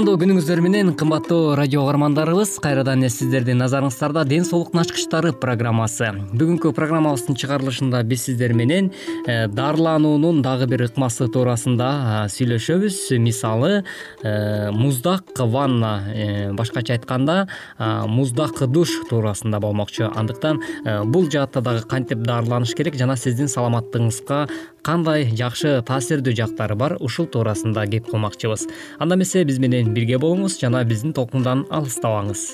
кутмандуу 0.00 0.16
күнүңүздөр 0.16 0.60
менен 0.64 0.90
кымбаттуу 0.96 1.56
радио 1.58 1.82
угармандарыбыз 1.82 2.54
кайрадан 2.64 3.02
эле 3.02 3.10
сиздердин 3.12 3.58
назарыңыздарда 3.60 4.22
ден 4.24 4.46
соолуктун 4.48 4.80
ачкычтары 4.80 5.34
программасы. 5.36 6.08
Бүгүнкү 6.32 6.70
программабыздын 6.72 7.36
чыгарылышында 7.36 8.00
биз 8.08 8.24
сиздер 8.24 8.54
менен 8.56 8.88
э, 9.26 9.44
дарылануунун 9.52 10.40
дагы 10.40 10.70
бир 10.72 10.86
ыкмасы 10.86 11.28
туурасында 11.28 11.90
сүйлөшөбүз. 12.32 12.96
Мисалы 13.20 13.82
э, 14.22 14.70
муздак 14.72 15.36
ванна 15.36 15.92
башкача 16.56 16.96
айтканда 16.96 17.42
муздак 18.08 18.64
душ 18.72 18.96
туурасында 19.10 19.60
болмокчу. 19.60 20.08
Андыктан 20.16 20.64
э, 20.86 21.02
бул 21.04 21.28
жаатта 21.28 21.60
дагы 21.60 21.84
кантип 21.84 22.24
дарыланыш 22.24 22.72
керек 22.72 22.96
жана 22.96 23.20
сиздин 23.20 23.52
саламаттыгыңызга 23.52 24.46
кандай 24.82 25.28
жакшы 25.36 25.80
таасирдүү 25.86 26.34
жактары 26.36 26.76
бар 26.76 26.96
ушул 27.00 27.26
туурасында 27.26 27.86
кеп 27.90 28.10
кылмакчыбыз. 28.10 28.66
Анда 28.98 29.16
эмесе 29.16 29.44
биз 29.44 29.58
менен 29.58 29.94
бирге 29.94 30.18
болуңуз 30.18 30.58
жана 30.60 30.84
биздин 30.84 31.12
толкундан 31.12 31.66
алыстабаңыз. 31.70 32.46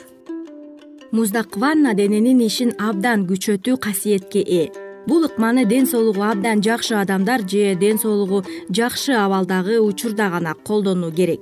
Муздак 1.12 1.56
ванна 1.56 1.94
дененин 1.94 2.41
ишин 2.47 2.75
абдан 2.78 3.26
күчөтүү 3.28 3.76
касиетке 3.78 4.42
ээ. 4.42 4.72
Бул 5.06 5.22
ыкманы 5.25 5.64
ден 5.64 5.87
соолугу 5.87 6.25
абдан 6.26 6.62
жакшы 6.62 6.97
адамдар 6.98 7.47
же 7.48 7.76
ден 7.76 7.98
соолугу 7.98 8.43
жакшы 8.69 9.12
абалдагы 9.14 9.78
учурда 9.81 10.31
гана 10.31 10.54
колдонуу 10.54 11.12
керек. 11.12 11.41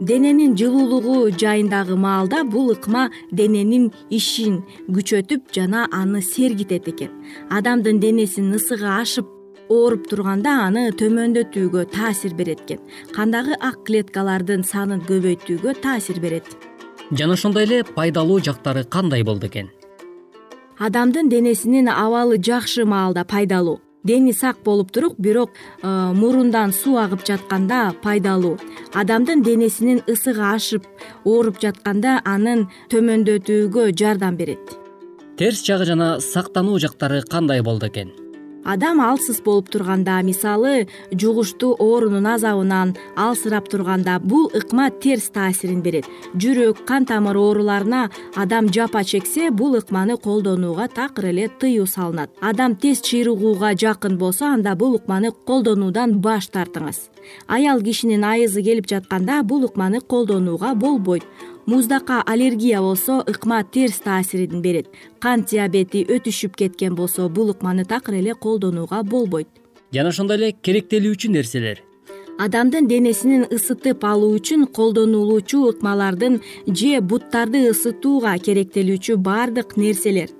Дененин 0.00 0.56
жылуулугу 0.56 1.30
жайындагы 1.30 1.96
маалда 1.96 2.42
бул 2.42 2.72
ыкма 2.72 3.10
дененин 3.30 3.92
ишин 4.10 4.64
күчөтүп 4.88 5.52
жана 5.54 5.86
аны 5.92 6.22
сергитет 6.22 6.88
экен. 6.88 7.12
Адамдын 7.50 8.00
денесинин 8.00 8.56
ысыгы 8.56 8.88
ашып 8.88 9.28
ооруп 9.72 10.08
турганда 10.10 10.52
аны 10.66 10.90
төмөндөтүүгө 11.00 11.84
таасир 11.94 12.34
берет 12.38 12.64
экен 12.66 12.80
кандагы 13.16 13.56
ак 13.60 13.84
клеткалардын 13.86 14.64
санын 14.68 15.00
көбөйтүүгө 15.08 15.74
таасир 15.82 16.20
берет. 16.20 16.48
Жана 17.10 17.36
ошондой 17.38 17.64
эле 17.64 17.84
пайдалуу 17.84 18.40
жактары 18.40 18.84
кандай 18.84 19.22
болду 19.22 19.48
экен? 19.48 19.70
Адамдын 20.78 21.28
денесинин 21.28 21.88
абалы 21.88 22.38
жакшы 22.38 22.84
маалда 22.84 23.24
пайдалуу. 23.24 23.80
Дени 24.04 24.32
сак 24.32 24.64
болуп 24.64 24.90
туруп 24.90 25.14
бирок 25.18 25.50
э, 25.82 25.86
мурундан 25.86 26.72
суу 26.72 26.96
агып 26.98 27.22
жатканда 27.24 27.94
пайдалуу. 28.02 28.58
Адамдын 28.92 29.44
денесинин 29.46 30.02
ысыгы 30.10 30.42
ашып 30.42 30.88
ооруп 31.24 31.60
жатканда 31.62 32.20
анын 32.24 32.66
төмөндөтүүгө 32.90 33.92
жардам 33.94 34.36
берет. 34.36 34.74
Терс 35.38 35.62
жагы 35.62 35.86
жана 35.86 36.18
сактануу 36.20 36.80
жактары 36.82 37.22
кандай 37.22 37.62
болду 37.62 37.86
экен 37.86 38.10
адам 38.64 39.00
алсыз 39.00 39.40
болуп 39.42 39.70
турганда 39.70 40.20
мисалы 40.22 40.88
жугуштуу 41.12 41.76
оорунун 41.78 42.26
азабынан 42.26 42.96
алсырап 43.16 43.68
турганда 43.68 44.18
бул 44.20 44.50
ыкма 44.54 44.90
терс 44.90 45.30
таасирин 45.30 45.82
берет. 45.82 46.06
Жүрөк 46.34 46.84
кан 46.86 47.06
тамыр 47.06 47.36
ооруларына 47.36 48.10
адам 48.36 48.72
жапа 48.72 49.04
чексе 49.04 49.50
бул 49.50 49.76
ыкманы 49.76 50.16
колдонууга 50.16 50.88
такыр 50.88 51.26
эле 51.26 51.48
тыюу 51.48 51.86
салынат. 51.86 52.30
Адам 52.40 52.76
тез 52.76 53.00
чыйрыгууга 53.00 53.74
жакын 53.74 54.18
болсо 54.18 54.46
анда 54.46 54.74
бул 54.74 54.96
ыкманы 54.96 55.32
колдонуудан 55.32 56.20
баш 56.20 56.48
тартыңыз. 56.48 57.08
Аял 57.46 57.80
кишинин 57.80 58.24
айызы 58.24 58.62
келип 58.62 58.88
жатканда 58.88 59.42
бул 59.42 59.64
ыкманы 59.64 60.00
колдонууга 60.00 60.74
болбойт 60.74 61.24
муздакка 61.66 62.22
аллергия 62.22 62.80
болсо 62.80 63.22
ыкма 63.26 63.64
терс 63.64 63.98
таасирин 64.00 64.62
берет. 64.62 64.88
Кант 65.20 65.50
диабети 65.50 66.04
өтүшүп 66.04 66.56
кеткен 66.56 66.94
болсо 66.94 67.28
бул 67.28 67.50
ыкманы 67.50 67.84
такыр 67.84 68.14
эле 68.14 68.34
колдонууга 68.34 69.02
болбойт. 69.02 69.48
Жана 69.92 70.08
ошондой 70.08 70.36
эле 70.36 70.52
керектелүүчү 70.52 71.28
нерселер 71.28 71.82
адамдын 72.42 72.88
денесин 72.90 73.44
ысытып 73.54 74.02
алуу 74.08 74.34
үчүн 74.38 74.66
колдонулуучу 74.76 75.60
ыкмалардын 75.70 76.40
же 76.66 77.00
буттарды 77.00 77.60
ысытууга 77.70 78.34
керектелүүчү 78.46 79.16
баардык 79.28 79.76
нерселер. 79.76 80.30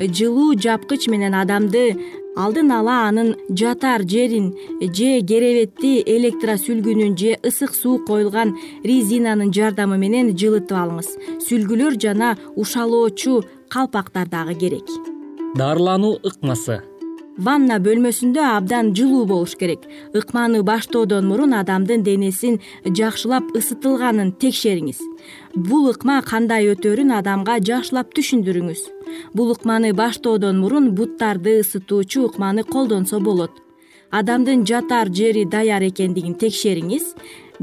Жылуу 0.00 0.54
жапкыч 0.64 1.08
менен 1.12 1.34
адамды 1.36 1.82
алдын 2.36 2.70
ала 2.78 2.96
анын 3.08 3.34
жатар 3.60 4.06
жерин 4.12 4.52
же 4.80 5.10
керебетти 5.30 5.92
электросүлгүнүн 6.16 7.18
же 7.20 7.34
ысык 7.48 7.74
суу 7.74 7.98
коюлган 8.06 8.54
резинанын 8.84 9.52
жардамы 9.52 9.98
менен 10.04 10.32
жылытып 10.32 10.78
алыңыз. 10.84 11.10
Сүлгүлөр 11.48 11.98
жана 12.00 12.36
ушалоочу 12.56 13.42
калпактар 13.68 14.28
дагы 14.28 14.54
керек. 14.54 14.88
Дарылануу 15.58 16.16
ыкмасы 16.24 16.80
ванна 17.38 17.78
бөлмөсүндө 17.80 18.42
абдан 18.44 18.92
жылуу 18.96 19.24
болуш 19.26 19.54
керек. 19.56 19.86
Ыкманы 20.14 20.62
баштоодон 20.62 21.26
мурун 21.28 21.54
адамдын 21.54 22.02
денесин 22.02 22.60
жакшылап 22.84 23.54
ысытылганын 23.56 24.34
текшериңиз. 24.40 25.00
Бул 25.54 25.90
ыкма 25.90 26.20
кандай 26.22 26.68
өтөрүн 26.74 27.14
адамга 27.18 27.58
жакшылап 27.60 28.12
түшүндүрүңүз. 28.16 28.82
Бул 29.34 29.52
ыкманы 29.54 29.92
баштоодон 29.92 30.60
мурун 30.60 30.92
буттарды 30.94 31.60
ысытуучу 31.60 32.28
ыкманы 32.28 32.64
колдонсо 32.64 33.20
болот. 33.20 33.52
Адамдын 34.10 34.66
жатар 34.66 35.08
жери 35.08 35.46
даяр 35.48 35.82
экендигин 35.88 36.34
текшериңиз 36.36 37.14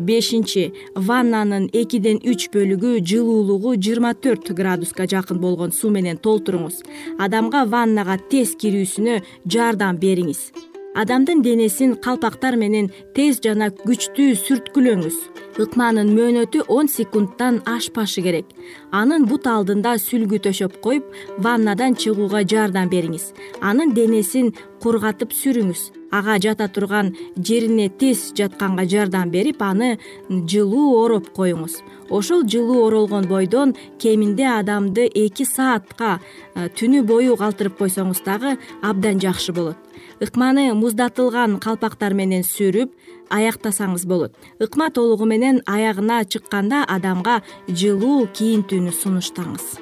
бешинчи 0.07 0.71
ваннанын 0.95 1.69
экиден 1.73 2.21
үч 2.31 2.47
бөлүгү 2.53 2.99
жылуулугу 3.09 3.75
жыйырма 3.75 4.13
төрт 4.23 4.51
градуска 4.55 5.07
жакын 5.09 5.39
болгон 5.43 5.71
суу 5.71 5.91
менен 5.91 6.17
толтуруңуз. 6.17 6.81
Адамга 7.19 7.65
ваннага 7.65 8.17
тез 8.31 8.55
кирүүсүнө 8.61 9.19
жардам 9.45 9.99
бериңиз. 9.99 10.49
Адамдын 10.95 11.43
денесин 11.45 11.93
калпактар 12.01 12.55
менен 12.57 12.89
тез 13.15 13.37
жана 13.43 13.69
күчтүү 13.69 14.33
сүрткүлөңүз. 14.39 15.19
Ыкманын 15.59 16.09
мөөнөтү 16.15 16.63
он 16.71 16.87
секундтан 16.87 17.61
ашпашы 17.67 18.23
керек. 18.25 18.47
Анын 18.91 19.27
бут 19.29 19.47
алдында 19.47 19.97
сүлгү 20.01 20.41
төшөп 20.47 20.79
коюп 20.81 21.05
ваннадан 21.37 21.95
чыгууга 21.99 22.41
жардам 22.47 22.89
бериңиз. 22.89 23.31
Анын 23.61 23.93
денесин 23.93 24.53
кургатып 24.81 25.35
сүрүңүз 25.35 25.98
ага 26.11 26.37
жата 26.41 26.67
турган 26.67 27.13
жерине 27.37 27.89
тез 27.89 28.31
жатканга 28.37 28.85
жардам 28.89 29.31
берип 29.31 29.61
аны 29.61 29.97
жылуу 30.29 31.03
ороп 31.03 31.29
коюңуз. 31.35 31.79
Ошол 32.09 32.43
жылуу 32.43 32.85
оролгон 32.87 33.27
бойдон 33.29 33.75
кеминде 33.99 34.47
адамды 34.47 35.05
эки 35.07 35.45
саатка 35.45 36.19
э, 36.55 36.69
түнү 36.69 37.03
бою 37.03 37.35
калтырып 37.37 37.77
койсоңуз 37.77 38.23
дагы 38.25 38.57
абдан 38.81 39.19
жакшы 39.21 39.53
болот. 39.53 39.77
Ыкманы 40.19 40.73
муздатылган 40.73 41.59
калпактар 41.59 42.13
менен 42.13 42.43
сүрүп 42.43 42.95
аяктасаңыз 43.29 44.07
болот. 44.07 44.33
Ыкма 44.59 44.89
толугу 44.89 45.25
менен 45.25 45.61
аягына 45.65 46.23
чыкканда 46.25 46.85
адамга 46.87 47.41
жылуу 47.67 48.25
кийинтүүнү 48.33 48.95
сунуштаңыз. 48.95 49.77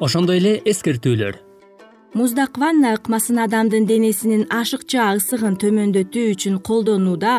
Ошондой 0.00 0.40
эле 0.40 0.58
эскертүүлөр 0.64 1.49
муздак 2.14 2.58
ванна 2.58 2.94
ыкмасын 2.98 3.38
адамдын 3.46 3.84
денесинин 3.86 4.44
ашыкча 4.60 5.04
ысыгын 5.18 5.54
төмөндөтүү 5.62 6.24
үчүн 6.34 6.56
колдонууда 6.68 7.34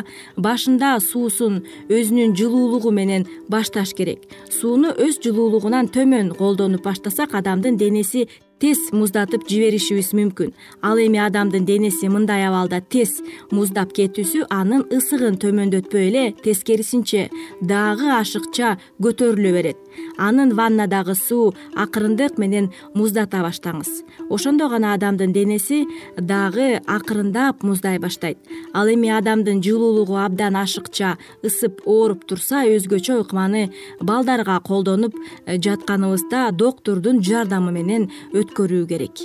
башында 0.46 0.94
суусун 1.04 1.58
өзүнүн 1.98 2.36
жылуулугу 2.40 2.92
менен 2.96 3.28
башташ 3.52 3.92
керек. 3.98 4.24
Сууну 4.48 4.94
өз 4.96 5.20
жылуулугунан 5.24 5.92
төмөн 5.96 6.32
колдонуп 6.40 6.88
баштасак 6.88 7.36
адамдын 7.36 7.76
денеси 7.84 8.30
тез 8.62 8.80
муздатып 8.94 9.48
жиберишибиз 9.50 10.12
мүмкүн. 10.18 10.54
Ал 10.86 11.00
эми 11.02 11.20
адамдын 11.22 11.66
денеси 11.66 12.10
мындай 12.14 12.46
абалда 12.46 12.82
тез 12.82 13.18
муздап 13.52 13.94
кетүүсү 13.98 14.46
анын 14.54 14.86
ысыгын 14.94 15.40
төмөндөтпөй 15.42 16.10
эле 16.10 16.26
тескерисинче 16.46 17.30
дагы 17.62 18.12
ашыкча 18.14 18.78
көтөрүлө 19.02 19.54
берет. 19.58 19.78
Анын 20.18 20.54
ваннадагы 20.56 21.16
суу 21.16 21.54
акырындык 21.76 22.38
менен 22.38 22.70
муздата 22.94 23.42
баштаңыз. 23.44 23.90
Ошондо 24.30 24.70
гана 24.70 24.94
адамдын 24.94 25.34
денеси 25.34 25.86
дагы 26.18 26.80
акырындап 26.86 27.64
муздай 27.64 28.00
баштайт. 28.00 28.38
Ал 28.74 28.88
эми 28.88 29.10
адамдын 29.10 29.64
жылуулугу 29.66 30.16
абдан 30.22 30.56
ашыкча 30.56 31.18
ысып 31.44 31.82
ооруп 31.86 32.26
турса 32.30 32.64
өзгөчө 32.70 33.22
ыкманы 33.26 33.72
балдарга 34.00 34.60
колдонуп 34.60 35.16
э, 35.46 35.58
жатканыбызда 35.58 36.52
доктурдун 36.52 37.22
жардамы 37.24 37.72
менен 37.72 38.10
өткөрүү 38.52 38.88
керек. 38.88 39.22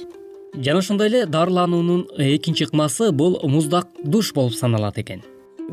Жана 0.55 0.79
ошондой 0.79 1.11
эле 1.11 1.27
дарылануунун 1.27 2.07
экинчи 2.17 2.65
ыкмасы 2.65 3.11
бул 3.13 3.41
муздак 3.43 3.89
душ 4.05 4.33
болуп 4.33 4.55
саналат 4.55 4.99
экен 5.03 5.23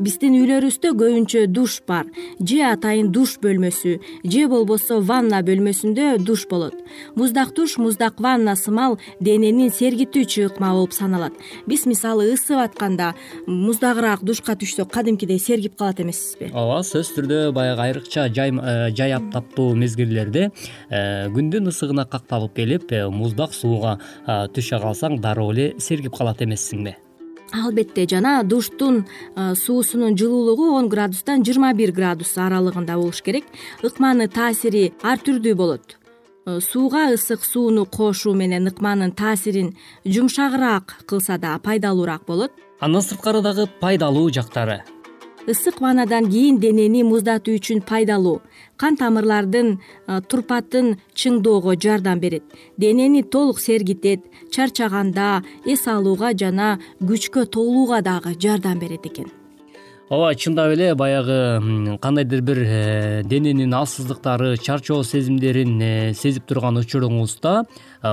биздин 0.00 0.34
үйлөрүбүздө 0.40 0.92
көбүнчө 0.98 1.44
душ 1.52 1.80
бар. 1.86 2.08
Же 2.40 2.60
атайын 2.66 3.10
душ 3.14 3.36
бөлмөсү 3.42 3.96
же 4.24 4.46
болбосо 4.50 5.00
ванна 5.00 5.42
бөлмөсүндө 5.46 6.18
душ 6.24 6.46
болот. 6.50 6.74
Муздак 7.14 7.54
душ 7.54 7.76
муздак 7.78 8.20
ванна 8.20 8.56
сымал 8.56 8.98
денени 9.20 9.70
сергитүүчү 9.70 10.48
ыкма 10.50 10.72
болуп 10.74 10.92
саналат. 10.96 11.36
Биз 11.66 11.86
мисалы 11.86 12.32
ысып 12.34 12.58
атканда 12.64 13.12
муздагыраак 13.46 14.24
душка 14.24 14.56
түшсөк 14.58 14.90
кадимкидей 14.90 15.38
сергип 15.38 15.78
калат 15.78 16.00
эмессизби. 16.00 16.50
Ооба 16.52 16.82
сөзсүз 16.82 17.14
түрдө 17.18 17.40
баягы 17.54 17.86
айрыкча 17.88 18.26
э, 18.28 18.90
жай 18.96 19.14
аптаптуу 19.16 19.74
мезгилдерде 19.78 20.50
э, 20.90 21.28
күндүн 21.34 21.70
ысыгына 21.70 22.08
какталып 22.10 22.56
келип 22.58 22.92
э, 22.92 23.06
муздак 23.08 23.54
сууга 23.54 23.98
түшө 24.26 24.82
калсаң 24.82 25.20
дароо 25.22 25.52
эле 25.54 25.72
сергип 25.78 26.16
калат 26.18 26.42
эмессиңби 26.42 26.96
албетте 27.54 28.06
жана 28.10 28.42
душтун 28.42 29.04
суусунун 29.36 30.16
жылуулугу 30.18 30.72
он 30.74 30.88
градустан 30.88 31.44
жыйырма 31.46 31.72
бир 31.74 31.92
градус 31.92 32.36
аралыгында 32.36 32.96
болуш 32.98 33.22
керек. 33.22 33.44
Ыкманын 33.82 34.28
таасири 34.28 34.92
ар 35.02 35.18
түрдүү 35.18 35.54
болот. 35.54 35.96
Сууга 36.44 37.06
ысык 37.14 37.44
сууну 37.44 37.86
кошуу 37.86 38.34
менен 38.34 38.68
ыкманын 38.68 39.12
таасирин 39.12 39.76
жумшагыраак 40.04 41.06
кылса 41.06 41.38
да 41.38 41.58
пайдалуураак 41.58 42.26
болот. 42.26 42.52
Андан 42.80 43.02
сырткары 43.02 43.40
дагы 43.40 43.68
пайдалуу 43.80 44.28
жактары 44.30 44.82
ысык 45.46 45.80
ваннадан 45.80 46.30
кийин 46.30 46.58
денени 46.58 47.02
муздатуу 47.02 47.54
үчүн 47.58 47.82
пайдалуу. 47.84 48.40
Кан 48.76 48.96
тамырлардын 48.96 49.78
турпатын 50.28 50.96
чыңдоого 51.14 51.76
жардам 51.76 52.20
берет. 52.20 52.44
Денени 52.78 53.22
толук 53.22 53.60
сергитет 53.60 54.20
чарчаганда 54.50 55.44
эс 55.66 55.86
алууга 55.86 56.32
жана 56.32 56.78
күчкө 57.00 57.46
толууга 57.46 58.00
дагы 58.02 58.34
жардам 58.40 58.78
берет 58.78 59.06
экен. 59.06 59.28
Ооба 60.08 60.34
чындап 60.34 60.72
эле 60.72 60.94
баягы 60.94 61.98
кандайдыр 61.98 62.42
бир 62.42 62.58
э, 62.60 63.22
дененин 63.24 63.72
алсыздыктары 63.72 64.56
чарчоо 64.58 65.02
сезимдерин 65.02 65.80
э, 65.80 66.12
сезип 66.14 66.44
турган 66.44 66.76
учуруңузда 66.76 67.64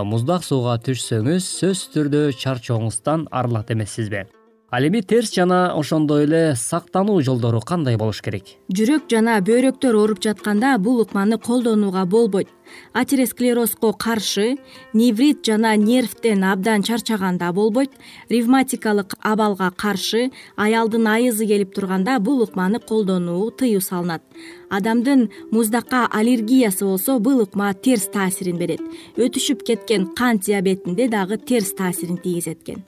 муздак 0.07 0.47
сууга 0.47 0.77
түшсөңүз 0.79 1.43
сөзсүз 1.59 1.89
түрдө 1.91 2.27
чарчооңуздан 2.39 3.27
арылат 3.29 3.75
эмессизби 3.75 4.23
ал 4.71 4.87
эми 4.87 5.01
терс 5.01 5.33
жана 5.35 5.73
ошондой 5.75 6.23
эле 6.23 6.55
сактануу 6.55 7.21
жолдору 7.21 7.59
кандай 7.59 7.97
болуш 7.97 8.21
керек? 8.23 8.55
Жүрөк 8.71 9.09
жана 9.11 9.35
бөйрөктөр 9.43 9.97
ооруп 9.99 10.21
жатканда 10.23 10.77
бул 10.79 11.01
ыкманы 11.03 11.37
колдонууга 11.37 12.05
болбойт. 12.05 12.47
Атеросклерозго 12.93 13.91
каршы 13.91 14.55
неврит 14.93 15.43
жана 15.45 15.75
нервтен 15.75 16.45
абдан 16.45 16.83
чарчаганда 16.83 17.51
болбойт. 17.51 17.91
Ревматикалык 18.29 19.17
абалга 19.19 19.73
каршы 19.75 20.31
аялдын 20.55 21.07
айызы 21.07 21.47
келип 21.47 21.75
турганда 21.75 22.19
бул 22.19 22.45
ыкманы 22.45 22.79
колдонуу 22.79 23.51
тыюу 23.51 23.81
салынат. 23.81 24.23
Адамдын 24.69 25.29
муздакка 25.51 26.07
аллергиясы 26.07 26.85
болсо 26.85 27.19
бул 27.19 27.43
ыкма 27.43 27.73
терс 27.73 28.07
таасирин 28.07 28.57
берет. 28.57 28.79
Өтүшүп 29.17 29.67
кеткен 29.67 30.07
кант 30.15 30.45
диабетинде 30.45 31.09
дагы 31.09 31.37
терс 31.37 31.73
таасирин 31.73 32.15
тийгизет 32.15 32.63
экен 32.63 32.85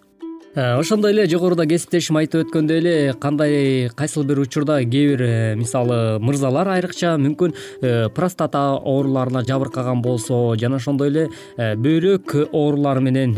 ошондой 0.55 1.11
эле 1.11 1.25
жогоруда 1.27 1.65
кесиптешим 1.65 2.17
айтып 2.19 2.45
өткөндөй 2.45 2.77
эле 2.77 3.13
кандай 3.19 3.89
кайсыл 3.97 4.23
бир 4.23 4.43
учурда 4.43 4.79
кээ 4.83 5.07
бир 5.09 5.21
э, 5.25 5.55
мисалы 5.57 6.19
мырзалар 6.21 6.69
айрыкча 6.75 7.15
мүмкүн 7.17 7.53
э, 7.81 8.09
простата 8.13 8.77
ооруларына 8.77 9.43
жабыркаган 9.47 10.01
болсо 10.01 10.55
жана 10.61 10.77
ошондой 10.77 11.09
эле 11.09 11.27
бөйрөк 11.57 12.35
оорулары 12.51 13.01
менен 13.01 13.33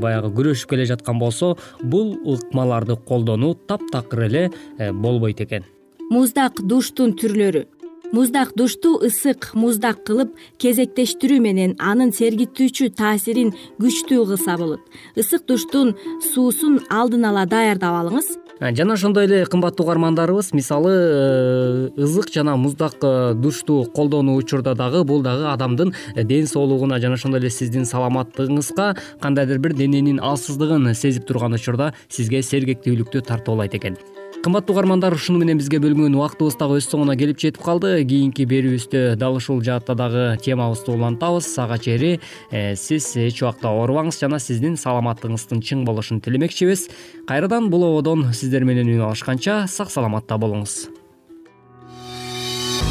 баягы 0.00 0.30
күрөшүп 0.38 0.76
келе 0.76 0.86
жаткан 0.86 1.18
болсо 1.18 1.56
бул 1.82 2.14
ыкмаларды 2.22 2.96
колдонуу 2.96 3.54
таптакыр 3.54 4.26
эле 4.28 4.50
болбойт 4.78 5.40
экен. 5.40 5.66
Муздак 6.10 6.62
душтун 6.62 7.16
түрлөрү 7.18 7.66
муздак 8.12 8.52
душту 8.56 8.98
ысык 9.00 9.50
муздак 9.54 10.04
кылып 10.06 10.36
кезектештирүү 10.62 11.40
менен 11.40 11.74
анын 11.80 12.12
сергитүүчү 12.12 12.92
таасирин 12.98 13.54
күчтүү 13.80 14.26
кылса 14.28 14.56
болот. 14.60 14.84
Ысык 15.16 15.46
душтун 15.48 15.94
суусун 16.32 16.80
алдын 16.90 17.24
ала 17.32 17.46
даярдап 17.48 17.96
алыңыз. 18.02 18.36
Жана 18.60 18.94
ошондой 18.94 19.26
эле 19.26 19.44
кымбаттуу 19.46 19.86
угармандарыбыз 19.86 20.52
мисалы 20.52 20.92
э, 20.92 21.88
ызык 21.96 22.30
жана 22.30 22.56
муздак 22.56 22.94
э, 23.02 23.34
душту 23.34 23.82
колдонуу 23.94 24.36
учурда 24.36 24.74
дагы 24.74 25.02
бул 25.04 25.22
дагы 25.22 25.48
адамдын 25.50 25.94
ден 26.14 26.46
соолугуна 26.46 27.00
жана 27.00 27.18
ошондой 27.18 27.40
эле 27.40 27.50
сиздин 27.50 27.82
саламаттыгыңызга 27.82 28.96
кандайдыр 29.20 29.58
бир 29.58 29.74
дененин 29.74 30.20
алсыздыгын 30.20 30.94
сезип 30.94 31.26
турган 31.26 31.58
учурда 31.58 31.94
сизге 32.08 32.42
сергектүүлүктү 32.42 33.26
тартуулайт 33.26 33.74
экен 33.74 33.98
кымбаттуу 34.42 34.74
угармандар 34.74 35.14
ушуну 35.14 35.38
менен 35.38 35.58
бизге 35.58 35.78
бөлгөн 35.78 36.16
убактыбыз 36.18 36.56
дагы 36.58 36.80
өз 36.80 36.88
соңуна 36.90 37.14
келип 37.18 37.38
жетип 37.38 37.62
калды. 37.62 37.94
Кийинки 38.02 38.42
берүүбүздө 38.50 39.14
дал 39.20 39.36
ушул 39.38 39.62
жаатта 39.62 39.94
дагы 39.94 40.36
темабызды 40.42 40.90
улантабыз. 40.90 41.46
Ага 41.62 41.78
чейин 41.78 42.18
э, 42.50 42.74
сиз 42.74 43.12
эч 43.16 43.42
убакта 43.42 43.70
оорубаңыз 43.70 44.18
жана 44.18 44.40
сиздин 44.42 44.74
саламаттыгыңыздын 44.74 45.62
чың 45.62 45.84
болушун 45.86 46.20
тилемекчибиз. 46.20 46.88
Кайрадан 47.28 47.70
бул 47.70 47.86
ободон 47.86 48.32
сиздер 48.34 48.66
менен 48.66 48.90
үн 48.90 49.06
алышканча 49.06 49.68
сак 49.68 49.94
саламатта 49.94 50.40
болуңуз. 50.42 50.88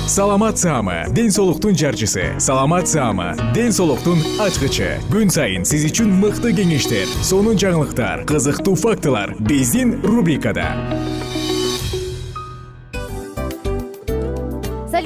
Саламат 0.08 0.58
саама 0.60 1.06
ден 1.12 1.32
соолуктун 1.32 1.76
жарчысы. 1.76 2.34
Саламат 2.40 2.88
саама 2.88 3.36
ден 3.54 3.72
соолуктун 3.72 4.20
ачкычы. 4.40 4.98
Күн 5.12 5.32
сайын 5.32 5.68
сиз 5.68 5.86
үчүн 5.88 6.12
мыкты 6.20 6.52
кеңештер 6.56 7.08
сонун 7.24 7.60
жаңылыктар 7.60 8.26
кызыктуу 8.28 8.76
фактылар. 8.76 9.36
Биздин 9.40 10.00
рубрикада 10.04 10.72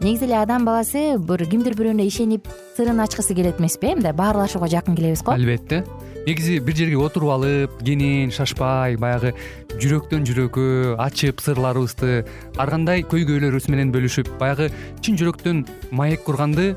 негизи 0.00 0.24
эле 0.24 0.36
адам 0.40 0.64
баласы 0.64 1.18
бир 1.18 1.44
кимдир 1.44 1.74
бирөөнө 1.76 2.06
ишенип 2.08 2.46
сырын 2.76 3.02
ачкысы 3.04 3.34
келет 3.36 3.60
эмеспи 3.60 3.92
э 3.92 3.94
мындай 3.98 4.12
баарлашууга 4.12 4.66
жакын 4.66 4.96
келебиз 4.96 5.22
го? 5.22 5.32
Албетте. 5.32 5.84
Негизи 6.26 6.58
бир 6.58 6.76
жерге 6.76 6.96
отуруп 6.96 7.30
алып 7.30 7.70
кенен 7.84 8.30
шашпай 8.32 8.96
баягы 8.96 9.34
жүрөктөн 9.76 10.24
жүрөккө 10.24 10.96
ачып 10.98 11.40
сырларыбызды 11.44 12.24
ар 12.56 12.70
кандай 12.70 13.02
көйгөйлөрүбүз 13.02 13.68
менен 13.68 13.92
бөлүшүп 13.92 14.38
баягы 14.40 14.70
чын 15.00 15.20
жүрөктөн 15.20 15.66
маек 15.90 16.24
курганды 16.24 16.76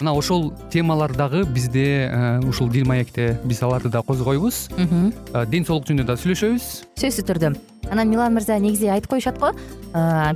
мына 0.00 0.12
ошол 0.14 0.52
темалар 0.70 1.14
дагы 1.16 1.44
бизде 1.44 2.40
ушул 2.46 2.68
дил 2.68 2.86
маекте 2.86 3.38
биз 3.44 3.62
аларды 3.62 3.88
да 3.88 4.02
козгойбуз. 4.02 4.68
Ден 5.48 5.64
соолук 5.66 5.88
жөнүндө 5.88 6.06
да 6.06 6.16
сүйлөшөбүз. 6.18 6.68
Сөзсүз 6.98 7.26
түрдө. 7.26 7.54
Анан 7.90 8.10
милан 8.10 8.34
мырза 8.36 8.58
негизи 8.60 8.90
айтып 8.92 9.10
коюшат 9.10 9.38
го? 9.40 9.52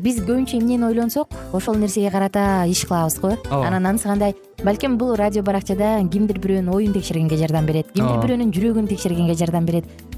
Биз 0.01 0.23
көбүнчө 0.25 0.57
эмнени 0.59 0.87
ойлонсок 0.89 1.29
ошол 1.53 1.77
нерсеге 1.77 2.11
карата 2.11 2.65
иш 2.67 2.87
кылабыз 2.89 3.21
го? 3.21 3.37
Ооба. 3.51 3.67
Анан 3.69 3.87
анысы 3.87 4.09
кандай? 4.09 4.35
Балким 4.65 4.97
бул 4.97 5.15
радио 5.15 5.43
баракчада 5.43 6.01
кимдир 6.11 6.39
бирөөнүн 6.39 6.73
оюн 6.73 6.95
текшергенге 6.95 7.37
жардам 7.37 7.67
берет 7.67 7.93
кимдир 7.93 8.23
бирөөнүн 8.25 8.55
жүрөгүн 8.57 8.89
текшергенге 8.89 9.35
жардам 9.35 9.67
берет 9.67 9.85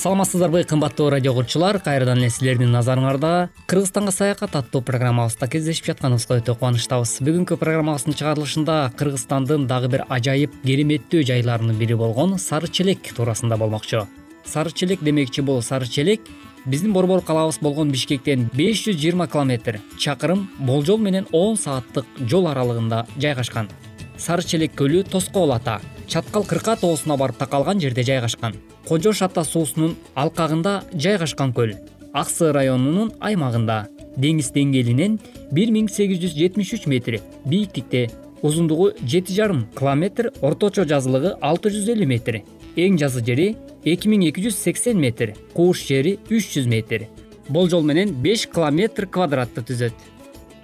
саламатсыздарбы 0.00 0.64
кымбаттуу 0.64 1.10
радио 1.10 1.32
угуучулар 1.32 1.76
кайрадан 1.84 2.22
эле 2.22 2.30
силердин 2.32 2.70
назарыңарда 2.72 3.50
кыргызстанга 3.68 4.14
саякат 4.16 4.54
аттуу 4.56 4.80
программабызда 4.80 5.44
кездешип 5.52 5.90
жатканыбызга 5.90 6.38
өтө 6.40 6.54
кубанычтабыз. 6.54 7.18
Бүгүнкү 7.20 7.58
программабыздын 7.60 8.16
чыгарылышында 8.16 8.76
кыргызстандын 8.96 9.66
дагы 9.68 9.90
бир 9.92 10.06
ажайып 10.08 10.56
кереметтүү 10.64 11.20
жайларынын 11.28 11.76
бири 11.76 12.00
болгон 12.00 12.38
сары 12.40 12.72
челек 12.72 13.12
туурасында 13.12 13.60
болмокчу. 13.60 14.06
Сары 14.46 14.72
челек 14.72 15.04
демекчи 15.04 15.44
бул 15.44 15.60
сары 15.60 15.84
челек 15.84 16.24
биздин 16.64 16.96
борбор 16.96 17.20
калаабыз 17.20 17.60
болгон 17.60 17.92
бишкектен 17.92 18.48
беш 18.56 18.86
жүз 18.86 18.96
жыйырма 18.96 19.28
километр 19.28 19.82
чакырым 19.98 20.48
болжол 20.58 20.96
менен 20.96 21.28
он 21.32 21.58
сааттык 21.58 22.06
жол 22.20 22.48
аралыгында 22.48 23.04
жайгашкан. 23.18 23.68
Сары 24.16 24.48
челек 24.48 24.72
көлү 24.80 25.04
тоскоол 25.04 25.52
ата 25.52 25.82
чаткал 26.10 26.44
кырка 26.44 26.74
тоосуна 26.76 27.16
барып 27.16 27.38
такалган 27.38 27.80
жерде 27.80 28.02
жайгашкан. 28.02 28.56
Кожош 28.88 29.22
ата 29.22 29.44
суусунун 29.44 29.96
алкагында 30.14 30.82
жайгашкан 30.92 31.52
көл 31.54 31.76
ак 32.12 32.30
сыы 32.30 32.52
районунун 32.52 33.12
аймагында. 33.20 33.86
Деңиз 34.18 34.50
деңгээлинен 34.56 35.20
бир 35.54 35.70
миң 35.70 35.86
сегиз 35.88 36.18
жүз 36.24 36.34
жетимиш 36.34 36.74
үч 36.74 36.86
метр 36.90 37.20
бийиктикте 37.46 38.08
узундугу 38.42 38.90
жети 39.06 39.36
жарым 39.36 39.68
километр 39.78 40.32
орточо 40.42 40.84
жазылыгы 40.84 41.36
алты 41.40 41.70
жүз 41.70 41.92
элүү 41.94 42.08
метр 42.10 42.40
эң 42.76 42.98
жазы 42.98 43.22
жери 43.24 43.54
эки 43.84 44.10
миң 44.10 44.26
эки 44.28 44.42
жүз 44.48 44.58
сексен 44.58 44.98
метр 44.98 45.36
кууш 45.54 45.86
жери 45.86 46.18
үч 46.28 46.56
жүз 46.56 46.66
метр. 46.66 47.06
Болжол 47.48 47.82
менен 47.86 48.14
беш 48.22 48.48
километр 48.50 49.06
квадратты 49.06 49.62
түзөт 49.62 49.94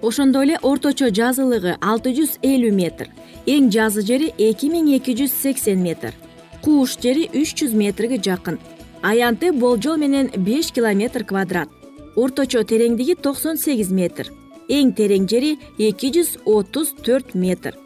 ошондой 0.01 0.45
эле 0.45 0.59
орточо 0.61 1.09
жазылыгы 1.09 1.77
алты 1.81 2.13
жүз 2.17 2.37
элүү 2.45 2.71
метр 2.73 3.09
эң 3.47 3.69
жазы 3.73 4.03
жери 4.05 4.33
эки 4.37 4.69
миң 4.69 4.93
эки 4.97 5.15
жүз 5.17 5.33
сексен 5.41 5.81
метр 5.81 6.13
кууш 6.61 6.97
жери 7.01 7.29
үч 7.33 7.53
жүз 7.61 7.73
метрге 7.73 8.17
жакын. 8.17 8.59
Аянты 9.01 9.51
болжол 9.53 9.97
менен 9.97 10.29
беш 10.35 10.71
километр 10.75 11.23
квадрат 11.23 11.69
орточо 12.15 12.63
тереңдиги 12.63 13.15
токсон 13.15 13.57
сегиз 13.57 13.91
метр 13.91 14.31
эң 14.69 14.91
терең 14.97 15.29
жери 15.31 15.57
эки 15.79 16.11
жүз 16.11 16.37
отуз 16.45 16.93
төрт 17.05 17.33
метр. 17.35 17.77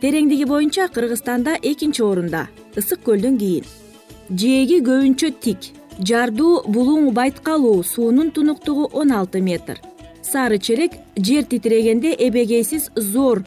Тереңдиги 0.00 0.44
боюнча 0.44 0.88
кыргызстанда 0.88 1.56
экинчи 1.62 2.02
орунда 2.02 2.48
ысык 2.76 3.04
көлдөн 3.06 3.38
кийин. 3.38 3.64
Жээги 4.28 4.80
көбүнчө 4.84 5.30
тик 5.40 5.70
жардуу 6.00 6.64
булуң 6.66 7.12
байткалуу 7.14 7.82
суунун 7.84 8.30
тунуктугу 8.30 8.88
он 8.92 9.12
алты 9.12 9.40
метр 9.40 9.78
сары 10.24 10.58
челек 10.58 10.92
жер 11.16 11.44
титирегенде 11.44 12.14
эбегейсиз 12.26 12.90
зор 12.96 13.44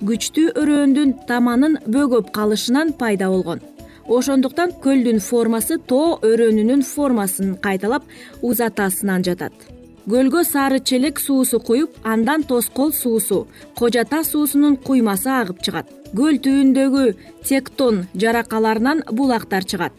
күчтүү 0.00 0.54
өрөөндүн 0.60 1.12
таманын 1.28 1.76
бөгөп 1.86 2.30
калышынан 2.36 2.94
пайда 3.00 3.28
болгон. 3.32 3.60
Ошондуктан 4.08 4.72
көлдүн 4.84 5.20
формасы 5.20 5.76
тоо 5.90 6.18
өрөөнүнүн 6.26 6.82
формасын 6.86 7.56
кайталап 7.64 8.06
узатасынан 8.42 9.26
жатат. 9.26 9.52
Көлгө 10.10 10.44
сары 10.48 10.80
челек 10.80 11.20
суусу 11.20 11.60
куюп 11.60 11.98
андан 12.02 12.42
тоскоол 12.42 12.92
суусу 12.92 13.46
кожо 13.78 14.04
таш 14.04 14.32
суусунун 14.32 14.76
куймасы 14.76 15.28
агып 15.30 15.60
чыгат. 15.62 15.86
Көл 16.16 16.40
түбүндөгү 16.44 17.04
тектон 17.46 18.06
жаракаларынан 18.14 19.04
булактар 19.12 19.64
чыгат. 19.64 19.92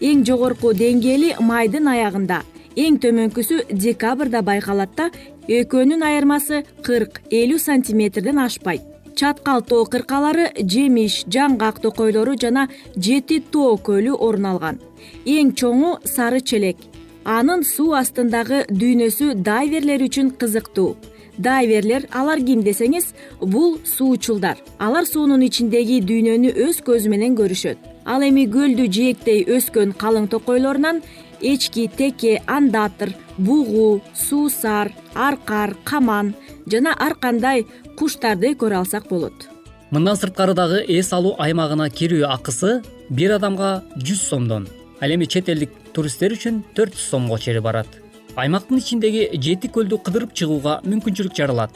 Эң 0.00 0.22
жогорку 0.24 0.72
деңгээли 0.72 1.34
майдын 1.42 1.90
аягында 1.90 2.44
эң 2.78 3.00
төмөнкүсү 3.02 3.64
декабрда 3.74 4.40
байкалат 4.46 4.94
да 4.96 5.10
экөөнүн 5.48 6.04
айырмасы 6.04 6.62
кырк 6.84 7.22
элүү 7.32 7.58
сантиметрден 7.58 8.38
ашпайт. 8.44 8.82
Чаткал 9.18 9.64
тоо 9.66 9.86
кыркалары 9.90 10.52
жемиш 10.60 11.24
жаңгак 11.26 11.80
токойлору 11.82 12.36
жана 12.38 12.68
жети 12.94 13.40
тоо 13.40 13.74
көлү 13.76 14.14
орун 14.14 14.46
алган. 14.52 14.78
Эң 15.26 15.54
чоңу 15.58 15.96
сары 16.04 16.40
челек. 16.40 16.76
Анын 17.24 17.64
суу 17.64 17.96
астындагы 17.98 18.66
дүйнөсү 18.70 19.34
дайверлер 19.42 20.04
үчүн 20.06 20.30
кызыктуу. 20.38 20.96
Дайверлер 21.38 22.06
алар 22.12 22.40
ким 22.44 22.62
десеңиз 22.66 23.12
бул 23.40 23.78
суучулдар. 23.84 24.58
Алар 24.78 25.06
суунун 25.06 25.42
ичиндеги 25.46 26.00
дүйнөнү 26.02 26.54
өз 26.68 26.82
көзү 26.86 27.10
менен 27.10 27.36
көрүшөт. 27.38 27.78
Ал 28.06 28.22
эми 28.26 28.46
көлдү 28.50 28.86
жээктей 28.90 29.44
өскөн 29.56 29.92
калың 29.98 30.30
токойлорунан 30.32 31.02
эчки 31.40 31.88
теке 31.88 32.42
андатыр 32.46 33.14
бугу 33.38 34.00
суусар 34.14 34.92
аркар 35.14 35.76
каман 35.84 36.34
жана 36.66 36.94
ар 36.98 37.14
кандай 37.14 37.66
куштарды 37.96 38.54
көрө 38.54 38.80
алсак 38.82 39.08
болот. 39.08 39.48
Мындан 39.90 40.16
сырткары 40.16 40.54
дагы 40.54 40.84
эс 40.88 41.12
алуу 41.12 41.34
аймагына 41.38 41.88
кирүү 41.90 42.26
акысы 42.28 42.82
бир 43.10 43.36
адамга 43.38 43.82
жүз 43.96 44.22
сомдон. 44.28 44.68
Ал 45.00 45.10
эми 45.10 45.26
чет 45.26 45.48
элдик 45.48 45.70
туристтер 45.94 46.32
үчүн 46.32 46.62
төрт 46.74 46.94
жүз 46.94 47.08
сомго 47.10 47.38
чейин 47.38 47.62
барат. 47.62 47.88
Аймактын 48.36 48.78
ичиндеги 48.78 49.28
жети 49.34 49.68
көлдү 49.68 50.02
кыдырып 50.04 50.34
чыгууга 50.34 50.80
мүмкүнчүлүк 50.84 51.34
жаралат. 51.34 51.72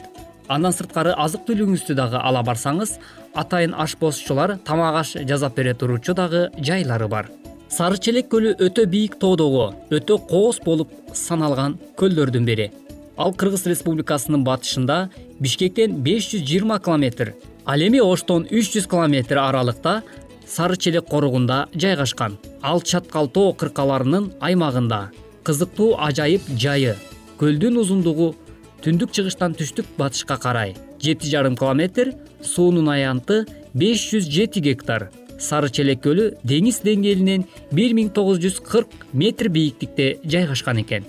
Андан 0.47 0.75
сырткары 0.75 1.15
азык 1.17 1.47
түлүгүңүздү 1.47 1.95
дагы 1.95 2.19
ала 2.19 2.43
барсаңыз 2.43 2.97
атайын 3.33 3.73
ашпозчулар 3.73 4.57
тамак 4.67 4.99
аш 5.01 5.15
жасап 5.23 5.55
бере 5.55 5.73
турчу 5.73 6.13
дагы 6.13 6.49
жайлары 6.59 7.07
бар 7.07 7.31
сары 7.73 7.97
челек 7.97 8.27
көлү 8.29 8.51
өтө 8.61 8.83
бийик 8.89 9.15
тоодогу 9.21 9.63
өтө 9.97 10.19
кооз 10.29 10.59
болуп 10.61 10.91
саналган 11.17 11.79
көлдөрдүн 11.97 12.45
бири. 12.45 12.67
Ал 13.17 13.33
кыргыз 13.33 13.65
республикасынын 13.71 14.43
батышында 14.45 14.97
бишкектен 15.41 15.95
беш 16.05 16.27
жүз 16.33 16.43
жыйырма 16.49 16.77
километр 16.85 17.31
ал 17.65 17.81
эми 17.81 18.01
оштон 18.01 18.45
үч 18.51 18.75
жүз 18.75 18.85
километр 18.91 19.41
аралыкта 19.41 20.03
сары 20.45 20.77
челек 20.77 21.07
коругунда 21.09 21.67
жайгашкан. 21.73 22.37
Ал 22.61 22.81
чаткал 22.81 23.27
тоо 23.27 23.53
кыркаларынын 23.53 24.29
аймагында 24.39 25.09
кызыктуу 25.43 25.95
ажайып 25.97 26.45
жайы 26.53 26.93
көлдүн 27.41 27.81
узундугу 27.81 28.35
түндүк 28.85 29.15
чыгыштан 29.17 29.57
түштүк 29.57 29.89
батышка 29.97 30.37
карай. 30.37 30.75
Жети 31.01 31.31
жарым 31.31 31.57
километр 31.57 32.13
суунун 32.43 32.93
аянты 32.93 33.47
беш 33.73 34.11
жүз 34.13 34.29
жети 34.29 34.61
гектар 34.61 35.09
сары 35.43 35.69
челек 35.69 36.01
көлү 36.05 36.29
деңиз 36.47 36.81
деңгээлинен 36.85 37.43
бир 37.71 37.93
миң 37.97 38.13
тогуз 38.15 38.39
жүз 38.43 38.61
кырк 38.63 38.93
метр 39.13 39.49
бийиктикте 39.49 40.17
жайгашкан 40.23 40.79
экен. 40.83 41.03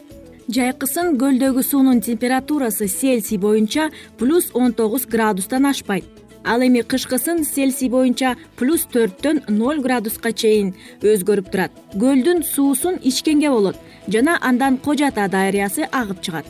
Жайкысын 0.53 1.14
көлдөгү 1.17 1.62
суунун 1.64 2.03
температурасы 2.05 2.88
цельсий 2.88 3.38
боюнча 3.38 3.91
плюс 4.19 4.50
он 4.53 4.75
тогуз 4.75 5.07
градустан 5.07 5.67
ашпайт. 5.67 6.05
Ал 6.45 6.61
эми 6.61 6.83
кышкысын 6.83 7.45
цельсий 7.45 7.88
боюнча 7.88 8.35
плюс 8.57 8.85
төрттөн 8.93 9.45
ноль 9.49 9.81
градуска 9.81 10.33
чейин 10.33 10.75
өзгөрүп 11.00 11.49
турат. 11.49 11.73
Көлдүн 11.95 12.45
суусун 12.45 13.00
ичкенге 13.00 13.49
болот 13.49 13.76
жана 14.07 14.37
андан 14.43 14.76
кожо 14.76 15.09
ата 15.09 15.29
дарыясы 15.29 15.88
агып 15.91 16.21
чыгат. 16.21 16.45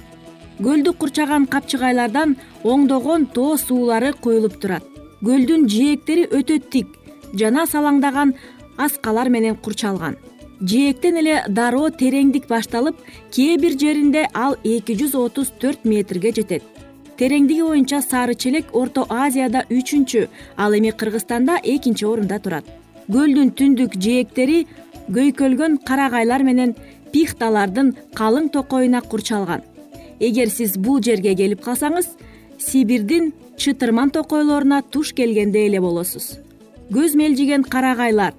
Көлдү 0.58 0.96
курчаган 0.98 1.46
капчыгайлардан 1.46 2.34
оңдогон 2.64 3.26
тоо 3.26 3.56
суулары 3.56 4.12
куюлуп 4.12 4.58
турат. 4.58 4.82
Көлдүн 5.22 5.68
жээктери 5.70 6.26
өтө 6.34 6.58
тик 6.70 6.88
жана 7.34 7.66
салаңдаган 7.66 8.34
аскалар 8.76 9.28
менен 9.28 9.56
курчалган. 9.56 10.16
Жээктен 10.60 11.18
эле 11.20 11.42
дароо 11.48 11.90
тереңдик 11.90 12.46
башталып 12.48 12.96
кээ 13.34 13.58
бир 13.58 13.76
жеринде 13.78 14.28
ал 14.34 14.56
эки 14.64 14.94
жүз 15.00 15.16
отуз 15.18 15.50
төрт 15.60 15.84
метрге 15.84 16.32
жетет. 16.32 16.62
Тереңдиги 17.18 17.62
боюнча 17.62 18.00
сары 18.02 18.34
челек 18.34 18.72
орто 18.72 19.06
азияда 19.08 19.64
үчүнчү 19.70 20.28
ал 20.56 20.74
эми 20.78 20.90
кыргызстанда 20.90 21.58
экинчи 21.62 22.06
орунда 22.06 22.38
турат. 22.38 22.64
Көлдүн 23.10 23.52
түндүк 23.58 23.98
жээктери 24.00 24.66
көйкөлгөн 25.10 25.78
карагайлар 25.84 26.42
менен 26.42 26.74
пихталардын 27.12 27.94
калың 28.14 28.48
токойуна 28.50 29.02
курчалган. 29.02 29.62
Эгер 30.20 30.48
сиз 30.50 30.78
бул 30.78 31.02
жерге 31.02 31.34
келип 31.34 31.62
калсаңыз 31.66 32.08
сибирдин 32.58 33.32
чытырман 33.58 34.10
токойлоруна 34.10 34.82
туш 34.82 35.12
келгендей 35.12 35.68
эле 35.68 35.80
болосуз 35.80 36.38
көз 36.92 37.16
мелжиген 37.16 37.64
карагайлар. 37.64 38.34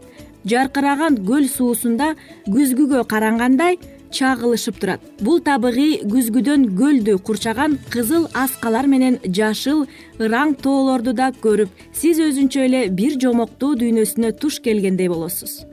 Жаркыраган 0.45 1.17
көл 1.25 1.47
суусунда 1.49 2.13
күзгүгө 2.45 3.05
карагандай 3.09 3.79
чагылышып 4.15 4.79
турат. 4.79 5.01
Бул 5.19 5.41
табигый 5.43 5.99
күзгүдөн 6.05 6.67
көлдү 6.77 7.17
курчаган 7.25 7.77
кызыл 7.93 8.27
аскалар 8.33 8.87
менен 8.87 9.19
жашыл 9.25 9.85
ыраң 10.19 10.55
тоолорду 10.61 11.15
да 11.17 11.31
көрүп 11.43 11.73
сиз 11.93 12.21
өзүнчө 12.21 12.65
эле 12.67 12.87
бир 12.89 13.17
жомоктуу 13.21 13.73
дүйнөсүнө 13.81 14.35
туш 14.39 14.61
келгендей 14.65 15.09
болосуз. 15.09 15.63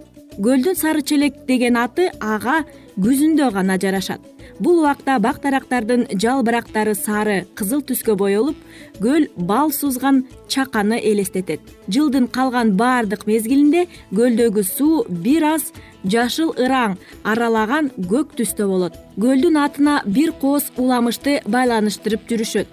Көлдүн 0.41 0.79
сары 0.81 1.03
челек 1.05 1.45
деген 1.47 1.77
аты 1.77 2.09
ага 2.21 2.63
күзүндө 2.97 3.53
гана 3.53 3.77
жарашат 3.79 4.32
бул 4.63 4.79
убакта 4.83 5.19
бак 5.19 5.41
дарактардын 5.43 6.05
жалбырактары 6.23 6.95
сары 6.95 7.39
кызыл 7.59 7.83
түскө 7.89 8.15
боелуп 8.19 8.59
көл 9.01 9.27
бал 9.37 9.73
сузган 9.73 10.23
чаканы 10.49 11.01
элестетет. 11.11 11.61
Жылдын 11.89 12.29
калган 12.37 12.77
баардык 12.77 13.27
мезгилинде 13.27 13.87
көлдөгү 14.13 14.63
суу 14.69 15.05
бир 15.09 15.49
аз 15.55 15.73
жашыл 16.05 16.55
ыраң 16.55 16.99
аралаган 17.25 17.91
көк 18.13 18.37
түстө 18.39 18.69
болот. 18.71 18.95
Көлдүн 19.19 19.59
атына 19.65 20.03
бир 20.07 20.33
кооз 20.45 20.71
уламышты 20.77 21.41
байланыштырып 21.47 22.29
жүрүшөт. 22.31 22.67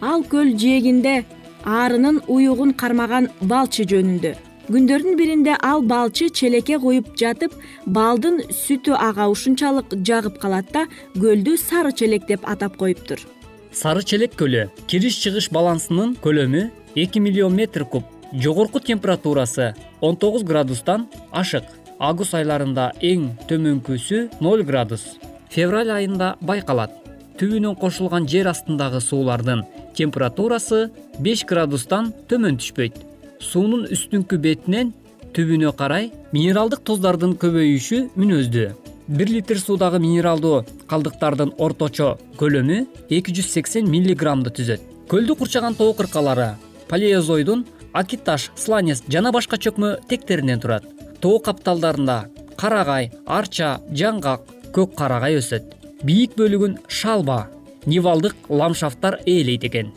Ал 0.00 0.24
көл 0.24 0.56
жээгинде 0.58 1.24
арынын 1.64 2.22
уюгун 2.26 2.74
кармаган 2.74 3.30
балчы 3.40 3.86
жөнүндө 3.86 4.36
күндөрдүн 4.68 5.16
биринде 5.16 5.56
ал 5.62 5.82
балчы 5.82 6.28
челекке 6.40 6.78
куюп 6.82 7.14
жатып 7.16 7.54
балдын 7.86 8.42
сүтү 8.52 8.96
ага 8.98 9.28
ушунчалык 9.32 9.96
жагып 10.10 10.38
калат 10.42 10.72
да 10.74 10.84
көлдү 11.16 11.56
сары 11.62 11.92
челек 11.92 12.28
деп 12.28 12.44
атап 12.48 12.76
коюптур 12.76 13.24
сары 13.72 14.02
челек 14.02 14.36
көлү 14.40 14.68
кириш 14.86 15.18
чыгыш 15.24 15.48
балансынын 15.56 16.14
көлөмү 16.24 16.68
эки 16.94 17.18
миллион 17.18 17.56
метр 17.56 17.84
куб 17.84 18.04
жогорку 18.32 18.80
температурасы 18.80 19.74
он 20.00 20.16
тогуз 20.16 20.42
градустан 20.42 21.08
ашык. 21.32 21.64
Август 21.98 22.34
айларында 22.34 22.92
эң 23.02 23.32
төмөнкүсү 23.48 24.28
ноль 24.40 24.62
градус. 24.62 25.16
Февраль 25.50 25.90
айында 25.90 26.36
байкалат. 26.40 26.92
Түбүнөн 27.38 27.74
кошулган 27.78 28.28
жер 28.28 28.46
астындагы 28.52 29.00
суулардын 29.00 29.64
температурасы 29.98 30.90
беш 31.18 31.44
градустан 31.46 32.12
төмөн 32.30 32.58
түшпөйт 32.60 33.07
суунун 33.40 33.86
үстүңкү 33.94 34.38
бетинен 34.42 34.92
түбүнө 35.36 35.70
карай 35.78 36.10
минералдык 36.34 36.82
туздардын 36.86 37.36
көбөйүшү 37.40 38.00
мүнөздүү. 38.18 38.68
Бир 39.08 39.30
литр 39.32 39.60
суудагы 39.60 40.00
минералдуу 40.02 40.64
калдыктардын 40.90 41.54
орточо 41.58 42.16
көлөмү 42.40 42.80
эки 43.08 43.34
жүз 43.36 43.52
сексен 43.54 43.88
миллиграммды 43.90 44.52
түзөт. 44.56 44.82
Көлдү 45.08 45.38
курчаган 45.38 45.78
тоо 45.78 45.94
кыркалары 45.96 46.50
палеозойдун 46.88 47.64
акит 47.92 48.24
таш 48.24 48.50
сланец 48.56 49.02
жана 49.08 49.32
башка 49.32 49.56
чөкмө 49.56 49.96
тектеринен 50.08 50.60
турат. 50.60 50.84
Тоо 51.20 51.38
капталдарында 51.38 52.26
карагай 52.56 53.12
арча 53.26 53.78
жаңгак 53.92 54.44
көк 54.74 54.94
карагай 54.98 55.38
өсөт. 55.38 55.64
Бийик 56.02 56.36
бөлүгүн 56.36 56.78
шалба 56.88 57.46
нивалдык 57.86 58.36
ламшафттар 58.50 59.20
ээлейт 59.26 59.64
экен 59.64 59.94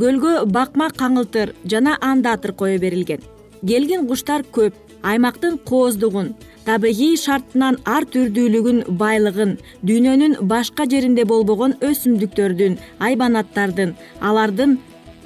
көлгө 0.00 0.46
бакма 0.52 0.90
каңылтыр 0.90 1.54
жана 1.64 1.96
андатыр 2.00 2.52
кое 2.52 2.78
берилген. 2.78 3.20
Келгин 3.66 4.06
куштар 4.08 4.44
көп 4.56 4.74
аймактын 5.02 5.58
кооздугун 5.70 6.34
табигый 6.66 7.16
шартынан 7.20 7.78
ар 7.84 8.04
түрдүүлүгүн 8.12 8.82
байлыгын 9.00 9.56
дүйнөнүн 9.86 10.36
башка 10.50 10.86
жеринде 10.90 11.24
болбогон 11.30 11.76
өсүмдүктөрдүн 11.88 12.76
айбанаттардын 13.08 13.94
алардын 14.30 14.76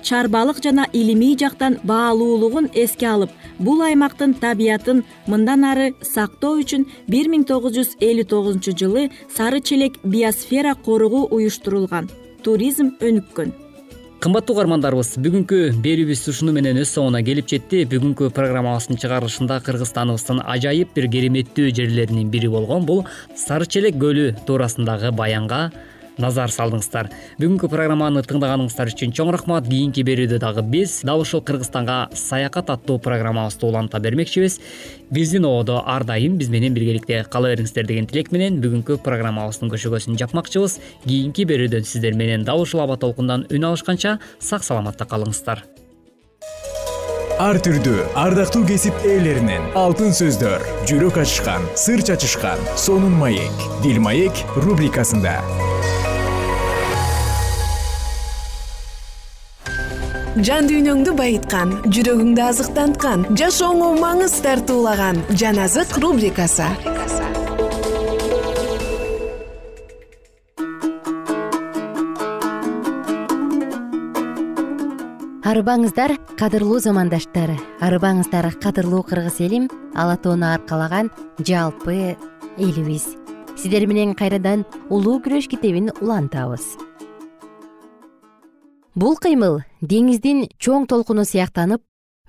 чарбалык 0.02 0.61
жана 0.64 0.87
илимий 0.92 1.37
жактан 1.42 1.78
баалуулугун 1.85 2.68
эске 2.83 3.09
алып 3.14 3.33
бул 3.59 3.83
аймактын 3.88 4.35
табиятын 4.44 5.02
мындан 5.26 5.64
ары 5.72 5.88
сактоо 6.14 6.61
үчүн 6.61 6.87
бир 7.09 7.33
миң 7.33 7.46
тогуз 7.48 7.76
жүз 7.78 7.96
элүү 8.11 8.28
тогузунчу 8.35 8.76
жылы 8.83 9.09
сары 9.37 9.61
челек 9.61 9.98
биосфера 10.04 10.74
коругу 10.74 11.26
уюштурулган. 11.30 12.11
Туризм 12.44 12.94
өнүккөн 13.00 13.52
кымбаттуу 14.20 14.52
угармандарыбыз 14.52 15.14
бүгүнкү 15.24 15.59
берүүбүз 15.80 16.26
ушуну 16.28 16.52
менен 16.52 16.76
өз 16.83 16.90
соңуна 16.92 17.22
келип 17.24 17.46
жетти. 17.48 17.87
Бүгүнкү 17.88 18.28
программабыздын 18.37 18.98
чыгарылышында 19.00 19.56
кыргызстаныбыздын 19.64 20.42
ажайып 20.44 20.92
бир 20.92 21.06
кереметтүү 21.14 21.70
жерлеринин 21.78 22.28
бири 22.28 22.50
болгон 22.52 22.85
бул 22.85 23.00
сары 23.33 23.64
челек 23.64 23.96
көлү 24.02 24.35
туурасындагы 24.44 25.14
баянга 25.16 25.70
назар 26.20 26.52
салдыңыздар. 26.52 27.09
Бүгүнкү 27.40 27.70
программаны 27.72 28.22
тыңдаганыңыздар 28.28 28.92
үчүн 28.92 29.14
чоң 29.16 29.33
рахмат. 29.35 29.66
Кийинки 29.70 30.04
берүүдө 30.06 30.38
дагы 30.42 30.62
биз 30.62 31.00
дал 31.09 31.24
ушул 31.24 31.40
кыргызстанга 31.40 32.11
саякат 32.14 32.70
аттуу 32.70 32.98
программабызды 33.00 33.66
уланта 33.66 33.98
бермекчибиз. 33.98 34.61
Биздин 35.11 35.48
ободо 35.48 35.80
ар 35.87 36.04
дайым 36.04 36.37
биз 36.38 36.52
менен 36.52 36.76
биргеликте 36.76 37.24
кала 37.30 37.54
бериңиздер 37.54 37.88
деген 37.88 38.06
тилек 38.06 38.30
менен 38.33 38.61
бүгүнкү 38.62 39.00
программабыздын 39.02 39.72
көшөгөсүн 39.72 40.20
жапмакчыбыз. 40.20 40.78
Кийинки 41.06 41.48
берүүдөн 41.48 41.88
сиздер 41.88 42.14
менен 42.14 42.44
дал 42.44 42.61
ушул 42.61 42.85
аба 42.85 43.00
толкундан 43.00 43.46
үн 43.50 43.70
алышканча 43.72 44.18
сак 44.38 44.64
саламатта 44.64 45.09
калыңыздар. 45.09 45.64
Ар 47.40 47.56
түрдүү 47.64 48.02
ардактуу 48.20 48.66
кесип 48.68 48.98
ээлеринен 49.00 49.70
алтын 49.80 50.12
сөздөр 50.12 50.61
жүрөк 50.90 51.22
ачышкан 51.22 51.64
сыр 51.72 52.02
чачышкан 52.04 52.61
сонун 52.76 53.16
маек 53.16 53.64
дил 53.80 53.96
маек 54.04 54.42
рубрикасында 54.61 55.38
жан 60.38 60.68
дүйнөңдү 60.70 61.12
байыткан 61.18 61.72
жүрөгүңдү 61.90 62.42
азыктанткан 62.44 63.24
жашооңо 63.38 63.88
маңыз 63.98 64.36
тартуулаган 64.44 65.18
жан 65.34 65.58
азык 65.58 65.96
рубрикасы. 65.98 66.68
Арыбаңыздар 75.50 76.14
кадырлуу 76.38 76.78
замандаштар. 76.78 77.56
Арыбаңыздар 77.82 78.52
кадырлуу 78.62 79.02
кыргыз 79.02 79.40
элим 79.42 79.66
ала 79.98 80.14
тоону 80.14 80.52
аркалаган 80.52 81.10
жалпы 81.42 82.14
элибиз. 82.56 83.08
Сиздер 83.56 83.88
менен 83.90 84.14
кайрадан 84.14 84.62
улуу 84.90 85.18
күрөш 85.18 85.50
китебин 85.50 85.90
улантабыз 86.00 86.76
бул 89.00 89.14
кыймыл 89.16 89.62
деңиздин 89.80 90.42
чоң 90.60 90.84
толкуну 90.90 91.22
сыяктанып 91.24 91.80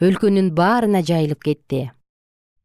өлкөнүн 0.07 0.53
баарына 0.55 1.01
жайылып 1.03 1.41
кетти. 1.43 1.81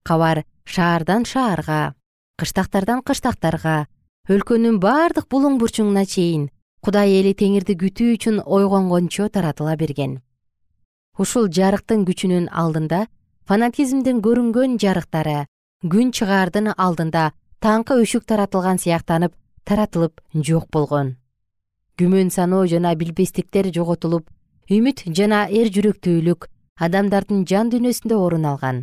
Кабар 0.07 0.45
шаардан 0.63 1.27
шаарга 1.27 1.97
кыштактардан 2.39 3.03
кыштактарга 3.03 3.89
өлкөнүн 4.31 4.79
бардык 4.85 5.27
булуң 5.33 5.59
бурчуңуна 5.59 6.07
чейин 6.13 6.47
кудай 6.87 7.17
эли 7.19 7.35
теңирди 7.35 7.75
күтүү 7.83 8.15
үчүн 8.15 8.41
ойгонгончо 8.47 9.27
таратыла 9.35 9.75
берген. 9.83 10.21
Ушул 11.19 11.51
жарыктын 11.51 12.07
күчүнүн 12.07 12.51
алдында 12.63 13.07
фанатизмдин 13.51 14.23
көрүнгөн 14.23 14.79
жарыктары 14.87 15.47
күн 15.83 16.15
чыгаардын 16.15 16.77
алдында 16.77 17.33
таңкы 17.59 17.99
өшүк 18.07 18.31
таратылган 18.31 18.79
сыяктанып 18.79 19.35
таратылып 19.67 20.21
жок 20.35 20.71
болгон 20.71 21.17
күмөн 21.97 22.29
саноо 22.29 22.67
жана 22.69 22.91
билбестиктер 22.95 23.71
жоготулуп 23.73 24.27
үмүт 24.69 24.99
жана 25.17 25.47
эр 25.49 25.71
жүрөктүүлүк 25.73 26.49
адамдардын 26.87 27.47
жан 27.49 27.71
дүйнөсүндө 27.73 28.19
орун 28.21 28.45
алган. 28.45 28.83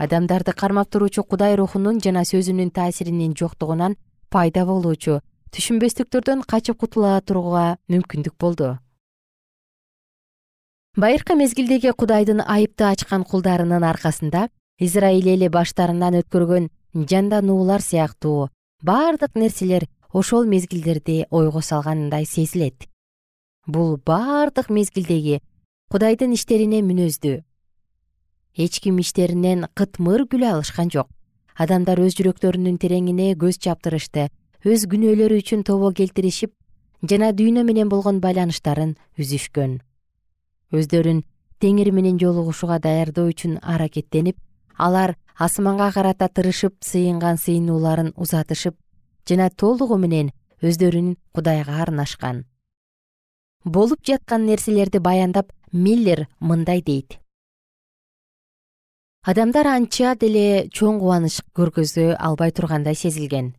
Адамдарды 0.00 0.54
кармап 0.56 0.88
туруучу 0.88 1.26
кудай 1.28 1.58
рухунун 1.60 1.98
жана 2.00 2.22
сөзүнүн 2.24 2.70
таасиринин 2.72 3.34
жоктугунан 3.36 3.98
пайда 4.32 4.64
болуучу 4.64 5.18
түшүнбөстүктөрдөн 5.52 6.46
качып 6.48 6.78
кутула 6.80 7.18
турууга 7.20 7.76
мүмкүндүк 7.92 8.38
болду. 8.40 8.78
Байыркы 10.96 11.36
мезгилдеги 11.36 11.92
кудайдын 11.92 12.40
айыпты 12.46 12.88
ачкан 12.88 13.28
кулдарынын 13.28 13.84
аркасында 13.84 14.48
израиль 14.80 15.28
эли 15.34 15.52
баштарынан 15.52 16.22
өткөргөн 16.22 16.70
жандануулар 17.12 17.84
сыяктуу 17.84 18.48
бардык 18.80 19.36
нерселер 19.36 19.84
ошол 20.12 20.46
мезгилдерди 20.46 21.26
ойго 21.30 21.60
салгандай 21.60 22.24
сезилет. 22.24 22.88
Бул 23.66 23.96
бардык 23.96 24.70
мезгилдеги 24.70 25.40
кудайдын 25.90 26.32
иштерине 26.32 26.80
мүнөздүү. 26.82 27.42
Эч 28.56 28.80
ким 28.80 28.98
иштеринен 28.98 29.66
кытмыр 29.74 30.26
күлө 30.26 30.54
алышкан 30.54 30.90
жок. 30.90 31.08
Адамдар 31.54 32.00
өз 32.00 32.16
жүрөктөрүнүн 32.18 32.78
тереңине 32.78 33.34
көз 33.36 33.58
чаптырышты 33.62 34.28
өз 34.64 34.86
күнөөлөрү 34.90 35.38
үчүн 35.42 35.62
тобо 35.66 35.92
келтиришип 35.92 36.54
жана 37.02 37.30
дүйнө 37.32 37.64
менен 37.66 37.88
болгон 37.88 38.20
байланыштарын 38.20 38.96
үзүшкөн. 39.18 39.78
Өздөрүн 40.74 41.22
теңир 41.62 41.92
менен 41.92 42.18
жолугушууга 42.18 42.78
даярдоо 42.82 43.28
үчүн 43.30 43.58
аракеттенип 43.62 44.38
алар 44.76 45.16
асманга 45.38 45.90
карата 45.92 46.28
тырышып 46.28 46.74
сыйынган 46.82 47.38
сыйынууларын 47.38 48.12
узатышып 48.16 48.76
жана 49.28 49.50
толугу 49.50 49.98
менен 50.00 50.30
өздөрүн 50.64 51.16
кудайга 51.34 51.82
арнашкан. 51.82 52.44
Болуп 53.64 54.04
жаткан 54.06 54.46
нерселерди 54.46 54.98
баяндап 54.98 55.52
миллер 55.72 56.26
мындай 56.40 56.82
дейт. 56.82 57.18
Адамдар 59.28 59.66
анча 59.66 60.14
деле 60.16 60.68
чоң 60.72 61.00
кубаныч 61.02 61.42
көргөзө 61.52 62.14
албай 62.16 62.52
тургандай 62.52 62.94
сезилген. 62.94 63.52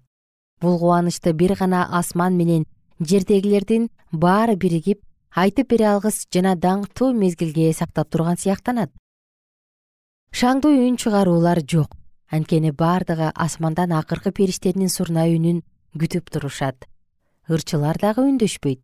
Бул 0.62 0.79
кубанычты 0.79 1.34
бир 1.34 1.55
гана 1.60 1.86
асман 1.99 2.36
менен 2.38 2.65
жердегилердин 2.99 3.89
баары 4.12 4.55
биригип 4.55 5.03
айтып 5.36 5.69
бере 5.69 5.91
алгыс 5.93 6.25
жана 6.34 6.55
даңктуу 6.55 7.13
мезгилге 7.13 7.71
сактап 7.73 8.10
турган 8.10 8.38
сыяктанат. 8.38 8.91
Шаңдуу 10.32 10.73
үн 10.88 10.97
чыгаруулар 10.97 11.62
жок 11.62 11.95
анткени 12.29 12.71
бардыгы 12.71 13.31
асмандан 13.35 13.91
акыркы 13.93 14.31
периштенин 14.31 14.89
сурнай 14.89 15.35
үнүн 15.37 15.63
күтүп 15.97 16.29
турушат. 16.29 16.85
Ырчылар 17.49 17.97
дагы 17.97 18.25
үндөшпөйт 18.29 18.81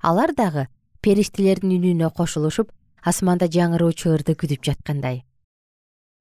алар 0.00 0.32
дагы 0.34 0.66
периштелердин 1.04 1.76
үнүнө 1.76 2.10
кошулушуп 2.16 2.72
асманда 3.02 3.48
жаңыроочу 3.52 4.12
ырды 4.14 4.34
күтүп 4.34 4.64
жаткандай. 4.64 5.24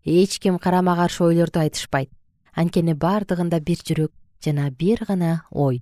Эч 0.05 0.39
ким 0.39 0.59
карама 0.59 0.95
каршы 0.95 1.23
ойлорду 1.23 1.59
айтышпайт. 1.59 2.11
Анткени 2.53 2.93
бардыгында 2.93 3.59
бир 3.59 3.81
жүрөк 3.81 4.11
жана 4.43 4.69
бир 4.71 5.05
гана 5.07 5.45
ой. 5.51 5.81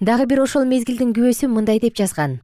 Дагы 0.00 0.26
бир 0.26 0.42
ошол 0.42 0.64
мезгилдин 0.64 1.12
күбөсү 1.12 1.48
мындай 1.48 1.80
деп 1.80 1.96
жазган. 1.96 2.40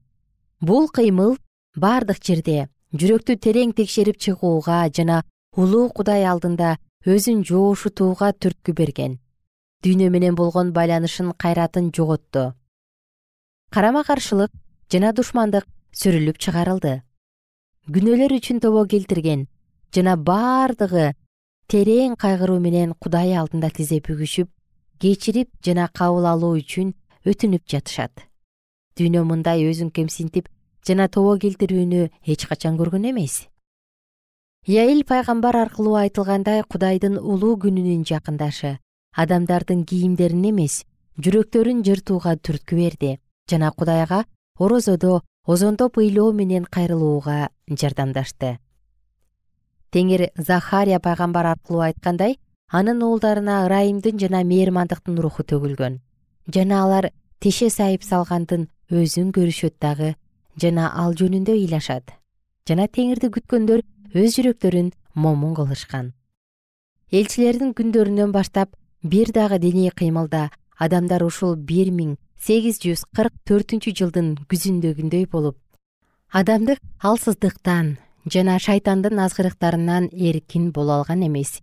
Бул 0.60 0.88
кыймыл 0.88 1.38
бардык 1.76 2.22
жерде 2.22 2.68
жүрөктү 2.92 3.38
терең 3.40 3.72
текшерип 3.72 4.18
чыгууга 4.20 4.84
жана 4.92 5.22
улуу 5.56 5.90
кудай 5.90 6.24
алдында 6.24 6.78
өзүн 7.04 7.44
жоошутууга 7.44 8.32
түрткү 8.32 8.72
берген. 8.72 9.20
Дүйнө 9.84 10.10
менен 10.14 10.34
болгон 10.38 10.72
байланышын 10.72 11.32
кайратын 11.36 11.90
жоготту 11.92 12.52
карама 13.72 14.04
каршылык 14.04 14.52
жана 14.92 15.12
душмандык 15.16 15.64
сүрүлүп 15.96 16.36
чыгарылды. 16.44 17.00
Күнөөлөр 17.88 18.34
үчүн 18.36 18.60
тобо 18.60 18.84
келтирген 18.84 19.46
жана 19.96 20.18
бардыгы 20.28 21.14
терең 21.72 22.18
кайгыруу 22.20 22.58
менен 22.60 22.92
кудай 23.00 23.32
алдында 23.32 23.70
тизе 23.78 24.02
бүгүшүп 24.04 24.50
кечирип 25.00 25.48
жана 25.64 25.88
кабыл 25.88 26.28
алуу 26.28 26.58
үчүн 26.60 26.92
өтүнүп 27.24 27.64
жатышат. 27.64 28.12
Дүйнө 29.00 29.24
мындай 29.24 29.64
өзүн 29.64 29.88
кемсинтип 29.96 30.52
жана 30.86 31.08
тобо 31.08 31.38
келтирүүнү 31.40 32.10
эч 32.28 32.44
качан 32.50 32.76
көргөн 32.76 33.08
эмес 33.14 33.46
яил 34.66 35.02
пайгамбар 35.04 35.56
аркылуу 35.56 35.96
айтылгандай 35.98 36.62
кудайдын 36.62 37.18
улуу 37.18 37.56
күнүнүн 37.58 38.04
жакындашы. 38.06 38.78
Адамдардын 39.12 39.84
кийимдерин 39.84 40.44
эмес 40.50 40.84
жүрөктөрүн 41.18 41.82
жыртууга 41.82 42.36
түрткү 42.38 42.76
берди. 42.76 43.18
Жана 43.50 43.72
кудайга 43.72 44.24
орозодо 44.58 45.22
озондоп 45.46 45.98
ыйлоо 45.98 46.32
менен 46.32 46.64
кайрылууга 46.64 47.50
жардамдашты. 47.68 48.58
Теңир 49.90 50.30
захария 50.38 51.00
пайгамбар 51.00 51.46
аркылуу 51.56 51.82
айткандай 51.82 52.38
анын 52.70 53.02
уулдарына 53.02 53.64
ырайымдын 53.66 54.18
жана 54.18 54.44
мээрмандыктын 54.44 55.18
руху 55.18 55.42
төгүлгөн. 55.42 55.98
Жана 56.46 56.84
алар 56.84 57.10
теше 57.40 57.68
сайып 57.68 58.04
салгандын 58.06 58.68
өзүн 58.90 59.34
көрүшөт 59.34 59.74
дагы 59.82 60.14
жана 60.56 60.92
ал 60.94 61.18
жөнүндө 61.18 61.58
ыйлашат. 61.58 62.14
Жана 62.68 62.86
теңирди 62.86 63.28
күткөндөр 63.34 63.82
өз 64.14 64.36
жүрөктөрүн 64.36 64.92
момун 65.14 65.54
кылышкан. 65.56 66.12
Элчилердин 67.12 67.72
күндөрүнөн 67.76 68.32
баштап 68.32 68.76
бир 69.02 69.32
дагы 69.32 69.58
диний 69.58 69.90
кыймылда 69.90 70.50
адамдар 70.78 71.24
ушул 71.24 71.56
бир 71.56 71.90
миң 71.90 72.16
сегиз 72.40 72.80
жүз 72.82 73.04
кырк 73.16 73.34
төртүнчү 73.48 73.92
жылдын 73.98 74.34
күзүндөгүндөй 74.50 75.26
болуп 75.32 75.56
адамдык 76.32 76.80
алсыздыктан 77.08 77.96
жана 78.34 78.58
шайтандын 78.58 79.18
азгырыктарынан 79.24 80.08
эркин 80.12 80.72
боло 80.72 81.00
алган 81.00 81.26
эмес. 81.26 81.60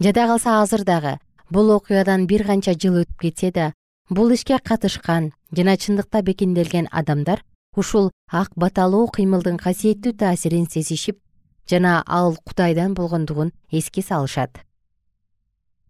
Жада 0.00 0.26
калса 0.26 0.60
азыр 0.62 0.84
дагы 0.84 1.18
бул 1.50 1.70
окуядан 1.70 2.26
бир 2.26 2.46
канча 2.46 2.74
жыл 2.74 3.02
өтүп 3.02 3.20
кетсе 3.20 3.50
да 3.52 3.72
бул 4.10 4.30
ишке 4.34 4.58
катышкан 4.58 5.32
жана 5.52 5.76
чындыкта 5.76 6.22
бекемделген 6.22 6.88
адамдар 6.90 7.44
ушул 7.76 8.10
ак 8.30 8.50
баталуу 8.56 9.06
кыймылдын 9.06 9.56
касиеттүү 9.56 10.12
таасирин 10.18 10.66
сезишип 10.66 11.20
жана 11.70 12.02
ал 12.06 12.36
кудайдан 12.44 12.94
болгондугун 12.94 13.52
эске 13.70 14.02
салышат. 14.02 14.62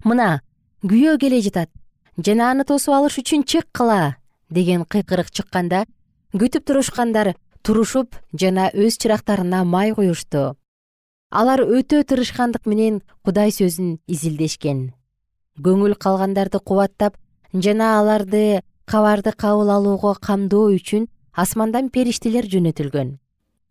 Мына 0.05 0.41
күйөө 0.83 1.19
келе 1.19 1.41
жатат 1.41 1.71
жана 2.17 2.51
аны 2.51 2.65
тосуп 2.65 2.95
алыш 2.95 3.19
үчүн 3.23 3.45
чыккыла 3.45 4.17
деген 4.51 4.85
кыйкырык 4.85 5.31
чыкканда 5.31 5.85
күтүп 6.33 6.67
турушкандар 6.69 7.35
турушуп 7.63 8.15
жана 8.33 8.69
өз 8.75 8.99
чырактарына 9.01 9.65
май 9.65 9.95
куюшту 9.97 10.55
алар 11.35 11.65
өтө 11.65 12.05
тырышкандык 12.07 12.69
менен 12.71 13.01
кудай 13.27 13.51
сөзүн 13.51 13.99
изилдешкен. 14.07 14.93
Көңүл 15.59 15.97
калгандарды 15.99 16.61
кубаттап 16.61 17.17
жана 17.53 17.99
аларды 17.99 18.63
кабарды 18.87 19.33
кабыл 19.33 19.73
алууга 19.75 20.15
камдоо 20.21 20.71
үчүн 20.77 21.09
асмандан 21.35 21.91
периштелер 21.91 22.47
жөнөтүлгөн 22.47 23.17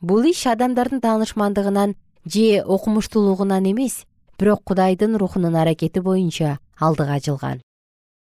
бул 0.04 0.26
иш 0.28 0.46
адамдардын 0.54 1.02
таанышмандыгынан 1.06 1.96
же 2.26 2.48
окумуштуулугунан 2.76 3.72
эмес 3.72 4.04
бирок 4.39 4.63
кудайдын 4.68 5.16
рухунун 5.18 5.56
аракети 5.56 6.00
боюнча 6.00 6.58
алдыга 6.80 7.20
жылган 7.26 7.62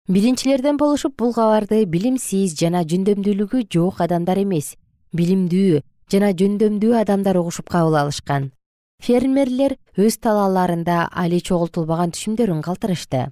биринчилерден 0.07 0.77
болушуп 0.77 1.15
бул 1.17 1.33
кабарды 1.33 1.85
билимсиз 1.85 2.57
жана 2.59 2.83
жөндөмдүүлүгү 2.83 3.63
жок 3.71 4.01
адамдар 4.05 4.43
эмес 4.43 4.75
билимдүү 5.15 5.81
жана 6.11 6.33
жөндөмдүү 6.35 6.97
адамдар 6.99 7.37
угушуп 7.39 7.69
кабыл 7.71 7.95
алышкан. 8.01 8.51
Фермерлер 9.01 9.77
өз 9.97 10.17
талааларында 10.19 11.07
али 11.23 11.39
чогултулбаган 11.39 12.11
түшүмдөрүн 12.11 12.59
калтырышты. 12.65 13.29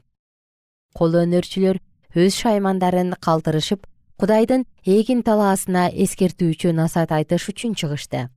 Кол 0.96 1.18
өнөрчүлөр 1.20 1.82
өз 2.16 2.38
шаймандарын 2.40 3.14
калтырышып 3.20 3.86
кудайдын 4.20 4.66
эгин 4.86 5.24
талаасына 5.24 5.88
эскертүүчү 6.04 6.76
насаат 6.76 7.12
айтыш 7.16 7.50
үчүн 7.52 7.74
чыгышты. 7.80 8.28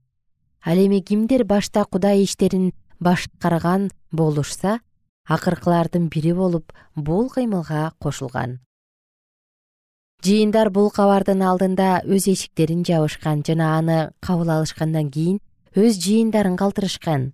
Ал 0.63 0.77
эми 0.79 1.01
кимдер 1.01 1.43
башта 1.43 1.83
кудай 1.85 2.23
иштерин 2.23 2.71
башкарган 2.99 3.91
болушса 4.11 4.79
акыркылардын 5.27 6.07
бири 6.07 6.33
болуп 6.33 6.71
бул 6.95 7.29
кыймылга 7.29 7.91
кошулган 7.99 8.63
жыйындар 10.23 10.69
бул 10.71 10.87
кабардын 10.95 11.41
алдында 11.43 11.87
өз 12.07 12.29
эшиктерин 12.31 12.85
жабышкан 12.87 13.43
жана 13.43 13.73
аны 13.77 13.97
кабыл 14.23 14.53
алышкандан 14.55 15.09
кийин 15.11 15.39
өз 15.75 15.99
жыйындарын 15.99 16.55
калтырышкан. 16.55 17.33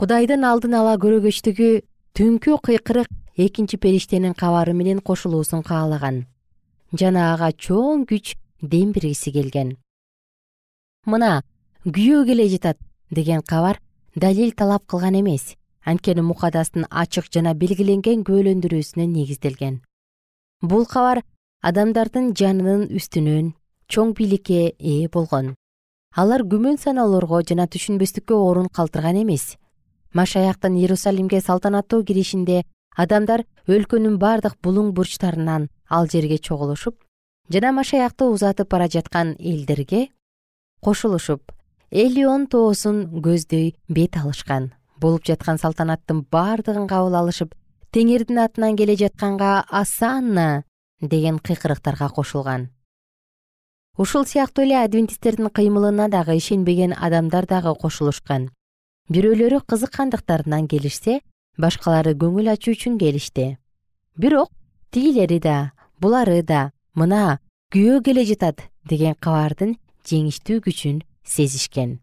Кудайдын 0.00 0.46
алдын 0.48 0.78
ала 0.80 0.96
көрөгөчтүгү 0.96 1.70
түнкү 2.16 2.56
кыйкырык 2.64 3.12
экинчи 3.36 3.76
периштенин 3.76 4.32
кабары 4.32 4.72
менен 4.72 5.04
кошулуусун 5.04 5.62
каалаган 5.62 6.24
жана 6.92 7.32
ага 7.34 7.52
чоң 7.52 8.06
күч 8.10 8.34
дем 8.62 8.92
бергиси 8.92 9.32
келген. 9.32 9.76
Мына 11.06 11.42
күйөө 11.84 12.26
келе 12.28 12.48
жатат 12.48 12.78
деген 13.10 13.42
кабар 13.42 13.80
далил 14.16 14.52
талап 14.52 14.86
кылган 14.86 15.20
эмес. 15.20 15.56
Анткени 15.84 16.20
мукадастын 16.20 16.84
ачык 16.90 17.30
жана 17.32 17.54
белгиленген 17.54 18.20
күбөлөндүрүүсүнө 18.28 19.06
негизделген. 19.08 19.80
Бул 20.60 20.84
кабар 20.84 21.22
адамдардын 21.64 22.34
жанынын 22.36 22.90
үстүнөн 22.92 23.54
чоң 23.88 24.12
бийликке 24.18 24.74
ээ 24.76 25.08
болгон. 25.08 25.54
Алар 26.16 26.44
күмөн 26.44 26.76
саноолорго 26.76 27.40
жана 27.48 27.66
түшүнбөстүккө 27.70 28.34
орун 28.34 28.68
калтырган 28.68 29.22
эмес. 29.22 29.56
Машаяктын 30.12 30.76
иерусалимге 30.76 31.40
салтанаттуу 31.40 32.04
киришинде 32.04 32.64
адамдар 33.02 33.44
өлкөнүн 33.68 34.18
бардык 34.22 34.56
булуң 34.64 34.92
бурчтарынан 34.96 35.68
ал 35.88 36.08
жерге 36.12 36.38
чогулушуп 36.38 36.98
жана 37.52 37.72
машаякты 37.76 38.28
узатып 38.32 38.70
бара 38.70 38.88
жаткан 38.96 39.36
элдерге 39.38 40.08
кошулушуп 40.84 41.52
элион 41.90 42.46
тоосун 42.46 43.22
көздөй 43.24 43.74
бет 43.88 44.16
алышкан 44.16 44.72
болуп 45.00 45.24
жаткан 45.26 45.58
салтанаттын 45.58 46.24
бардыгын 46.32 46.86
кабыл 46.88 47.16
алышып 47.22 47.54
теңирдин 47.94 48.38
атынан 48.44 48.76
келе 48.76 48.96
жатканга 48.96 49.64
асанна! 49.68 50.64
деген 51.00 51.38
кыйкырыктарга 51.38 52.08
кошулган. 52.08 52.68
Ушул 53.96 54.26
сыяктуу 54.26 54.64
эле 54.64 54.76
адвентисттердин 54.84 55.48
кыймылына 55.48 56.08
дагы 56.08 56.36
ишенбеген 56.36 56.92
адамдар 56.92 57.46
дагы 57.46 57.74
кошулушкан. 57.74 58.50
Бирөөлөрү 59.08 59.62
кызыккандыктарынан 59.66 60.68
келишсе 60.68 61.20
башкалары 61.60 62.16
көңүл 62.18 62.50
ачуу 62.52 62.74
үчүн 62.74 62.98
келишти. 62.98 63.56
Бирок 64.16 64.50
тигилери 64.90 65.38
да 65.40 65.72
булары 66.00 66.42
да 66.42 66.70
мына 66.94 67.38
күйөө 67.74 68.02
келе 68.04 68.24
жатат 68.28 68.64
деген 68.88 69.14
кабардын 69.20 69.76
жеңиштүү 70.08 70.60
күчүн 70.66 71.02
сезишкен. 71.24 71.98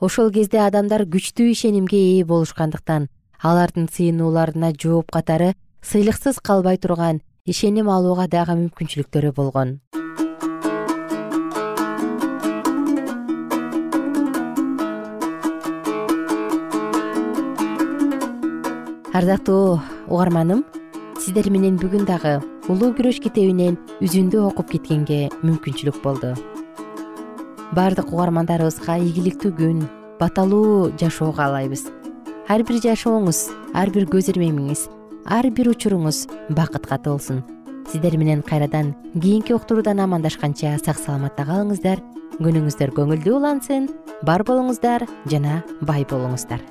Ошол 0.00 0.30
кезде 0.32 0.62
адамдар 0.64 1.04
күчтүү 1.04 1.50
ишенимге 1.52 1.98
ээ 2.00 2.24
болушкандыктан 2.24 3.10
алардын 3.42 3.90
сыйынууларына 3.92 4.72
жооп 4.72 5.12
катары 5.12 5.54
сыйлыксыз 5.82 6.40
калбай 6.40 6.78
турган 6.78 7.20
ишеним 7.44 7.92
алууга 7.92 8.28
дагы 8.28 8.56
мүмкүнчүлүктөрү 8.62 9.34
болгон 9.36 9.80
ардактуу 19.12 19.80
угарманым 20.06 20.64
сиздер 21.18 21.50
менен 21.50 21.74
бүгүн 21.80 22.04
дагы 22.06 22.36
улуу 22.70 22.92
күрөш 22.94 23.18
китебинен 23.24 23.74
үзүндү 23.98 24.38
окуп 24.46 24.70
кеткенге 24.70 25.32
мүмкүнчүлүк 25.42 25.98
болду. 26.04 26.36
Баардык 27.74 28.12
угармандарыбызга 28.14 29.00
ийгиликтүү 29.02 29.52
күн 29.58 29.82
баталуу 30.20 30.92
жашоо 31.00 31.32
каалайбыз 31.34 31.88
ар 32.46 32.62
бир 32.62 32.78
жашооңуз 32.86 33.44
ар 33.74 33.90
бир 33.90 34.06
көз 34.14 34.30
ирмемиңиз 34.30 34.86
ар 35.26 35.50
бир 35.50 35.72
учуруңуз 35.74 36.26
бакытка 36.54 36.98
толсун 37.02 37.42
сиздер 37.90 38.16
менен 38.16 38.42
кайрадан 38.46 38.94
кийинки 39.14 39.54
уктуруудан 39.58 40.06
амандашканча 40.06 40.76
сак 40.84 41.02
саламатта 41.02 41.48
калыңыздар 41.50 42.02
күнүңүздөр 42.38 42.94
көңүлдүү 42.98 43.40
улансын 43.40 43.90
бар 44.22 44.46
болуңуздар 44.46 45.08
жана 45.26 45.64
бай 45.82 46.06
болуңуздар 46.06 46.62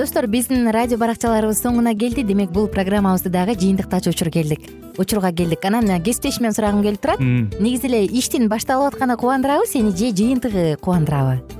достор 0.00 0.26
биздин 0.32 0.70
радио 0.72 0.96
баракчаларыбыз 0.96 1.58
соңуна 1.60 1.92
келди. 1.92 2.22
Демек 2.24 2.54
бул 2.56 2.70
программабызды 2.72 3.28
дагы 3.28 3.52
жыйынтыктаочу 3.60 4.14
учур 4.14 4.30
келдик. 4.32 4.64
Учурга 4.96 5.28
келдик. 5.30 5.64
Анан 5.68 6.00
кесиптешимден 6.00 6.56
сурагым 6.56 6.80
келип 6.82 7.02
турат. 7.04 7.20
Негизи 7.20 7.90
эле 7.92 8.06
иштин 8.06 8.48
башталып 8.48 8.94
атканы 8.94 9.18
кубандырабы 9.20 9.68
сени 9.68 9.92
же 9.92 10.14
жыйынтыгы 10.16 10.78
кубандырабы 10.80 11.59